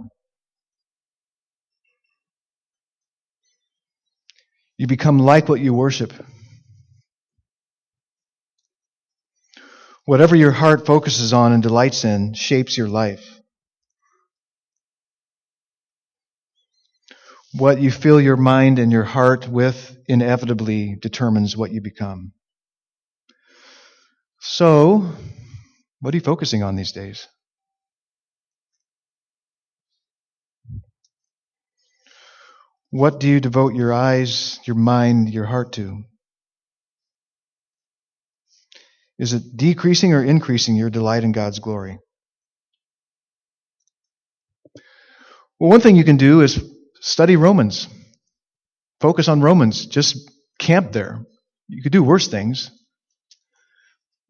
You 4.78 4.86
become 4.86 5.18
like 5.18 5.48
what 5.48 5.60
you 5.60 5.72
worship. 5.72 6.12
Whatever 10.04 10.36
your 10.36 10.52
heart 10.52 10.86
focuses 10.86 11.32
on 11.32 11.52
and 11.52 11.62
delights 11.62 12.04
in 12.04 12.34
shapes 12.34 12.76
your 12.76 12.88
life. 12.88 13.40
What 17.52 17.80
you 17.80 17.90
fill 17.90 18.20
your 18.20 18.36
mind 18.36 18.78
and 18.78 18.92
your 18.92 19.04
heart 19.04 19.48
with 19.48 19.96
inevitably 20.06 20.96
determines 21.00 21.56
what 21.56 21.72
you 21.72 21.80
become. 21.80 22.32
So, 24.40 25.10
what 26.06 26.14
are 26.14 26.18
you 26.18 26.22
focusing 26.22 26.62
on 26.62 26.76
these 26.76 26.92
days? 26.92 27.26
What 32.90 33.18
do 33.18 33.26
you 33.26 33.40
devote 33.40 33.74
your 33.74 33.92
eyes, 33.92 34.60
your 34.66 34.76
mind, 34.76 35.30
your 35.30 35.46
heart 35.46 35.72
to? 35.72 36.04
Is 39.18 39.32
it 39.32 39.56
decreasing 39.56 40.12
or 40.12 40.22
increasing 40.22 40.76
your 40.76 40.90
delight 40.90 41.24
in 41.24 41.32
God's 41.32 41.58
glory? 41.58 41.98
Well, 45.58 45.70
one 45.70 45.80
thing 45.80 45.96
you 45.96 46.04
can 46.04 46.18
do 46.18 46.40
is 46.42 46.62
study 47.00 47.34
Romans. 47.34 47.88
Focus 49.00 49.26
on 49.26 49.40
Romans. 49.40 49.86
Just 49.86 50.30
camp 50.60 50.92
there. 50.92 51.26
You 51.66 51.82
could 51.82 51.90
do 51.90 52.04
worse 52.04 52.28
things. 52.28 52.70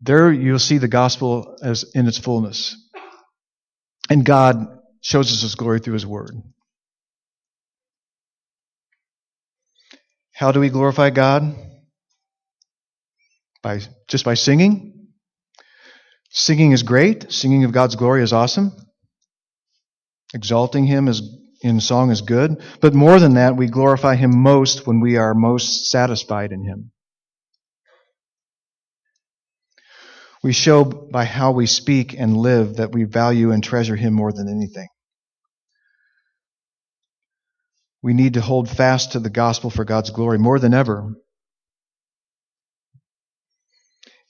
There 0.01 0.33
you'll 0.33 0.59
see 0.59 0.79
the 0.79 0.89
gospel 0.89 1.57
as 1.63 1.85
in 1.95 2.07
its 2.07 2.19
fullness. 2.19 2.77
And 4.11 4.25
God 4.25 4.67
shows 5.03 5.33
us 5.33 5.43
his 5.43 5.55
glory 5.55 5.81
through 5.81 5.95
his 5.95 6.07
word. 6.07 6.37
How 10.35 10.53
do 10.53 10.61
we 10.61 10.69
glorify 10.69 11.11
God? 11.11 11.57
By, 13.63 13.81
just 14.07 14.25
by 14.25 14.35
singing. 14.35 15.09
Singing 16.31 16.73
is 16.73 16.83
great. 16.83 17.33
Singing 17.33 17.65
of 17.65 17.73
God's 17.73 17.97
glory 17.97 18.23
is 18.23 18.35
awesome. 18.35 18.73
Exalting 20.35 20.85
Him 20.85 21.09
is, 21.09 21.23
in 21.63 21.81
song 21.81 22.11
is 22.11 22.21
good. 22.21 22.63
But 22.83 22.93
more 22.93 23.19
than 23.19 23.35
that, 23.35 23.57
we 23.57 23.69
glorify 23.69 24.17
Him 24.17 24.43
most 24.43 24.87
when 24.87 25.01
we 25.01 25.17
are 25.17 25.33
most 25.35 25.91
satisfied 25.91 26.53
in 26.53 26.65
Him. 26.65 26.93
We 30.47 30.53
show 30.53 30.85
by 30.85 31.25
how 31.25 31.51
we 31.51 31.67
speak 31.67 32.15
and 32.17 32.37
live 32.37 32.77
that 32.77 32.93
we 32.93 33.03
value 33.03 33.51
and 33.51 33.65
treasure 33.65 33.97
Him 33.97 34.15
more 34.15 34.33
than 34.33 34.49
anything. 34.49 34.87
We 38.01 38.15
need 38.15 38.35
to 38.35 38.41
hold 38.41 38.71
fast 38.71 39.13
to 39.13 39.19
the 39.19 39.29
gospel 39.29 39.71
for 39.71 39.85
God's 39.85 40.11
glory 40.11 40.39
more 40.39 40.61
than 40.61 40.73
ever 40.73 41.17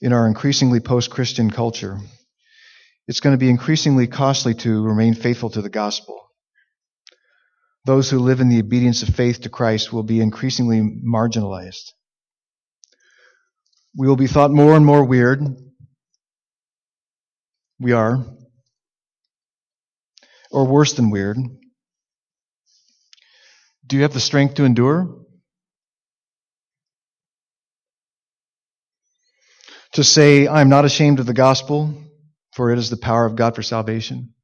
in 0.01 0.11
our 0.11 0.25
increasingly 0.25 0.79
post 0.79 1.11
Christian 1.11 1.51
culture, 1.51 1.99
it's 3.07 3.19
going 3.19 3.35
to 3.35 3.39
be 3.39 3.51
increasingly 3.51 4.07
costly 4.07 4.55
to 4.55 4.83
remain 4.83 5.13
faithful 5.13 5.51
to 5.51 5.61
the 5.61 5.69
gospel. 5.69 6.19
Those 7.85 8.09
who 8.09 8.17
live 8.17 8.41
in 8.41 8.49
the 8.49 8.59
obedience 8.59 9.03
of 9.03 9.15
faith 9.15 9.41
to 9.41 9.49
Christ 9.49 9.93
will 9.93 10.01
be 10.01 10.19
increasingly 10.19 10.81
marginalized. 10.81 11.91
We 13.95 14.07
will 14.07 14.15
be 14.15 14.25
thought 14.25 14.49
more 14.49 14.75
and 14.75 14.83
more 14.83 15.05
weird. 15.05 15.43
We 17.79 17.91
are. 17.91 18.25
Or 20.51 20.65
worse 20.65 20.93
than 20.93 21.09
weird. 21.09 21.37
Do 23.85 23.95
you 23.95 24.01
have 24.03 24.13
the 24.13 24.19
strength 24.19 24.55
to 24.55 24.65
endure? 24.65 25.27
to 29.97 30.03
say, 30.03 30.47
I'm 30.47 30.69
not 30.69 30.85
ashamed 30.85 31.19
of 31.19 31.25
the 31.25 31.33
gospel, 31.33 31.91
for 32.53 32.71
it 32.71 32.77
is 32.77 32.91
the 32.91 32.97
power 32.97 33.25
of 33.25 33.35
God 33.35 33.55
for 33.55 33.63
salvation? 33.63 34.35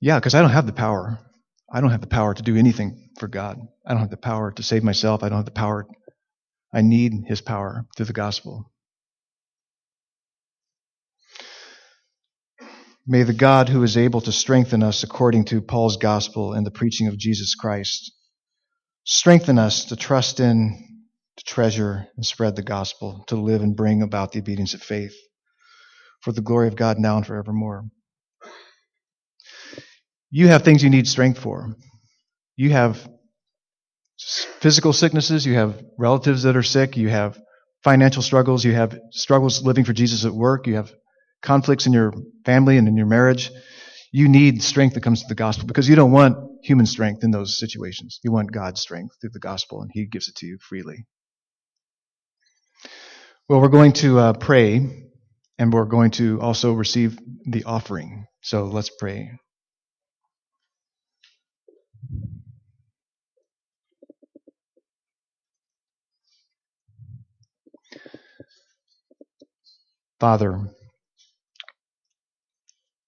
Yeah, 0.00 0.18
because 0.18 0.34
I 0.34 0.40
don't 0.40 0.50
have 0.50 0.64
the 0.64 0.72
power. 0.72 1.18
I 1.70 1.82
don't 1.82 1.90
have 1.90 2.00
the 2.00 2.06
power 2.06 2.32
to 2.32 2.42
do 2.42 2.56
anything 2.56 3.10
for 3.18 3.28
God. 3.28 3.58
I 3.86 3.90
don't 3.92 4.00
have 4.00 4.08
the 4.08 4.16
power 4.16 4.50
to 4.52 4.62
save 4.62 4.82
myself. 4.82 5.22
I 5.22 5.28
don't 5.28 5.36
have 5.36 5.44
the 5.44 5.50
power. 5.50 5.86
I 6.72 6.80
need 6.80 7.24
His 7.26 7.42
power 7.42 7.84
through 7.94 8.06
the 8.06 8.14
gospel. 8.14 8.71
May 13.06 13.24
the 13.24 13.32
God 13.32 13.68
who 13.68 13.82
is 13.82 13.96
able 13.96 14.20
to 14.20 14.32
strengthen 14.32 14.82
us 14.82 15.02
according 15.02 15.46
to 15.46 15.60
Paul's 15.60 15.96
gospel 15.96 16.52
and 16.52 16.64
the 16.64 16.70
preaching 16.70 17.08
of 17.08 17.18
Jesus 17.18 17.56
Christ 17.56 18.12
strengthen 19.04 19.58
us 19.58 19.86
to 19.86 19.96
trust 19.96 20.38
in 20.38 20.88
to 21.36 21.44
treasure 21.44 22.06
and 22.16 22.24
spread 22.24 22.54
the 22.54 22.62
gospel, 22.62 23.24
to 23.26 23.36
live 23.36 23.62
and 23.62 23.74
bring 23.74 24.02
about 24.02 24.30
the 24.30 24.38
obedience 24.38 24.74
of 24.74 24.82
faith 24.82 25.14
for 26.20 26.30
the 26.30 26.42
glory 26.42 26.68
of 26.68 26.76
God 26.76 26.98
now 26.98 27.16
and 27.16 27.26
forevermore. 27.26 27.86
You 30.30 30.48
have 30.48 30.62
things 30.62 30.84
you 30.84 30.90
need 30.90 31.08
strength 31.08 31.40
for. 31.40 31.74
You 32.54 32.70
have 32.70 33.08
physical 34.60 34.92
sicknesses, 34.92 35.44
you 35.44 35.54
have 35.54 35.82
relatives 35.98 36.44
that 36.44 36.56
are 36.56 36.62
sick, 36.62 36.96
you 36.96 37.08
have 37.08 37.40
financial 37.82 38.22
struggles, 38.22 38.64
you 38.64 38.74
have 38.74 38.96
struggles 39.10 39.64
living 39.64 39.84
for 39.84 39.92
Jesus 39.92 40.24
at 40.24 40.32
work, 40.32 40.68
you 40.68 40.76
have 40.76 40.92
conflicts 41.42 41.86
in 41.86 41.92
your 41.92 42.12
family 42.44 42.78
and 42.78 42.88
in 42.88 42.96
your 42.96 43.06
marriage, 43.06 43.50
you 44.12 44.28
need 44.28 44.62
strength 44.62 44.94
that 44.94 45.02
comes 45.02 45.22
through 45.22 45.28
the 45.28 45.34
gospel 45.34 45.66
because 45.66 45.88
you 45.88 45.96
don't 45.96 46.12
want 46.12 46.36
human 46.62 46.86
strength 46.86 47.24
in 47.24 47.30
those 47.30 47.58
situations. 47.58 48.20
You 48.22 48.32
want 48.32 48.52
God's 48.52 48.80
strength 48.80 49.16
through 49.20 49.30
the 49.32 49.40
gospel, 49.40 49.82
and 49.82 49.90
He 49.92 50.06
gives 50.06 50.28
it 50.28 50.36
to 50.36 50.46
you 50.46 50.58
freely. 50.60 51.06
Well, 53.48 53.60
we're 53.60 53.68
going 53.68 53.92
to 53.94 54.18
uh, 54.18 54.32
pray, 54.34 55.08
and 55.58 55.72
we're 55.72 55.84
going 55.84 56.12
to 56.12 56.40
also 56.40 56.72
receive 56.72 57.18
the 57.44 57.64
offering. 57.64 58.26
So 58.40 58.64
let's 58.64 58.90
pray. 58.90 59.32
Father, 70.20 70.70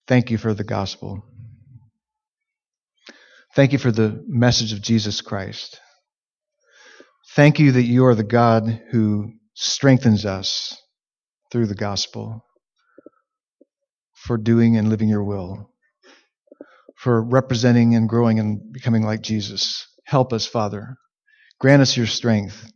thank 0.07 0.31
you 0.31 0.38
for 0.38 0.55
the 0.55 0.64
gospel. 0.64 1.25
Thank 3.55 3.73
you 3.73 3.79
for 3.79 3.93
the 3.93 4.23
message 4.27 4.73
of 4.73 4.83
Jesus 4.83 5.21
Christ. 5.21 5.81
Thank 7.37 7.59
you 7.59 7.73
that 7.73 7.83
you 7.83 8.05
are 8.07 8.14
the 8.14 8.25
God 8.25 8.83
who 8.90 9.33
strengthens 9.55 10.27
us 10.27 10.77
through 11.53 11.67
the 11.67 11.75
gospel 11.75 12.45
for 14.14 14.37
doing 14.37 14.77
and 14.77 14.88
living 14.88 15.09
your 15.09 15.23
will, 15.23 15.71
for 16.97 17.23
representing 17.23 17.95
and 17.95 18.09
growing 18.09 18.40
and 18.40 18.73
becoming 18.73 19.05
like 19.05 19.21
Jesus. 19.21 19.87
Help 20.05 20.33
us, 20.33 20.47
Father. 20.47 20.97
Grant 21.61 21.83
us 21.83 21.97
your 21.97 22.07
strength 22.07 22.73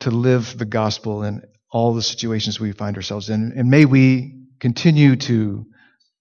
to 0.00 0.10
live 0.10 0.56
the 0.56 0.64
gospel 0.64 1.22
in 1.24 1.42
all 1.70 1.94
the 1.94 2.02
situations 2.02 2.58
we 2.58 2.72
find 2.72 2.96
ourselves 2.96 3.28
in. 3.28 3.52
And 3.54 3.70
may 3.70 3.84
we 3.84 4.39
continue 4.60 5.16
to 5.16 5.66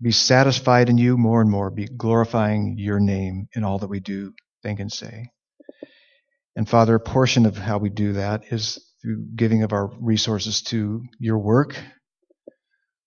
be 0.02 0.12
satisfied 0.12 0.89
in 0.89 0.97
you 0.97 1.17
more 1.17 1.41
and 1.41 1.52
more, 1.52 1.69
be 1.69 1.86
glorifying 1.86 2.75
your 2.78 2.99
name 2.99 3.47
in 3.54 3.63
all 3.63 3.80
that 3.80 3.89
we 3.89 3.99
do, 3.99 4.34
think, 4.63 4.80
and 4.80 4.91
say. 4.91 5.30
And 6.56 6.67
Father, 6.67 6.95
a 6.95 6.99
portion 6.99 7.45
of 7.45 7.58
how 7.58 7.78
we 7.78 7.89
do 7.89 8.13
that 8.13 8.52
is 8.52 8.80
through 9.02 9.25
giving 9.36 9.63
of 9.63 9.73
our 9.73 9.91
resources 9.99 10.62
to 10.63 11.04
your 11.19 11.38
work. 11.38 11.78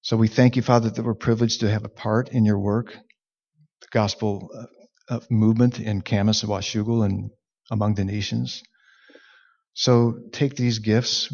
So 0.03 0.17
we 0.17 0.29
thank 0.29 0.57
you, 0.57 0.63
Father, 0.63 0.91
that 0.91 1.05
we're 1.05 1.15
privileged 1.15 1.61
to 1.61 1.71
have 1.71 1.85
a 1.85 1.89
part 1.89 2.31
in 2.31 2.45
your 2.45 2.59
work, 2.59 2.93
the 2.93 3.87
gospel 3.91 4.49
uh, 5.09 5.21
movement 5.31 5.81
in 5.81 6.03
Camas 6.03 6.43
and 6.43 6.51
Washougal 6.51 7.05
and 7.05 7.31
among 7.71 7.95
the 7.95 8.05
nations. 8.05 8.63
So 9.75 10.15
take 10.33 10.57
these 10.57 10.79
gifts, 10.79 11.33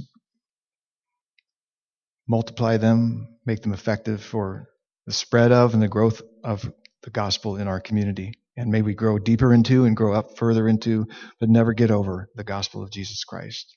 multiply 2.28 2.76
them, 2.76 3.38
make 3.48 3.62
them 3.62 3.72
effective 3.72 4.22
for 4.22 4.68
the 5.06 5.12
spread 5.12 5.50
of 5.50 5.74
and 5.74 5.82
the 5.82 5.88
growth 5.88 6.20
of 6.44 6.70
the 7.02 7.11
gospel 7.11 7.56
in 7.56 7.66
our 7.66 7.80
community. 7.80 8.34
And 8.56 8.70
may 8.70 8.82
we 8.82 8.94
grow 8.94 9.18
deeper 9.18 9.54
into 9.54 9.87
and 9.87 9.96
grow 9.96 10.12
up 10.12 10.37
further 10.37 10.68
into, 10.68 11.06
but 11.40 11.48
never 11.48 11.72
get 11.72 11.90
over 11.90 12.28
the 12.37 12.44
gospel 12.44 12.82
of 12.82 12.90
Jesus 12.90 13.24
Christ. 13.24 13.76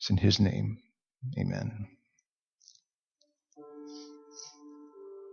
It's 0.00 0.10
in 0.10 0.16
His 0.16 0.40
name. 0.40 0.78
Amen. 1.38 1.95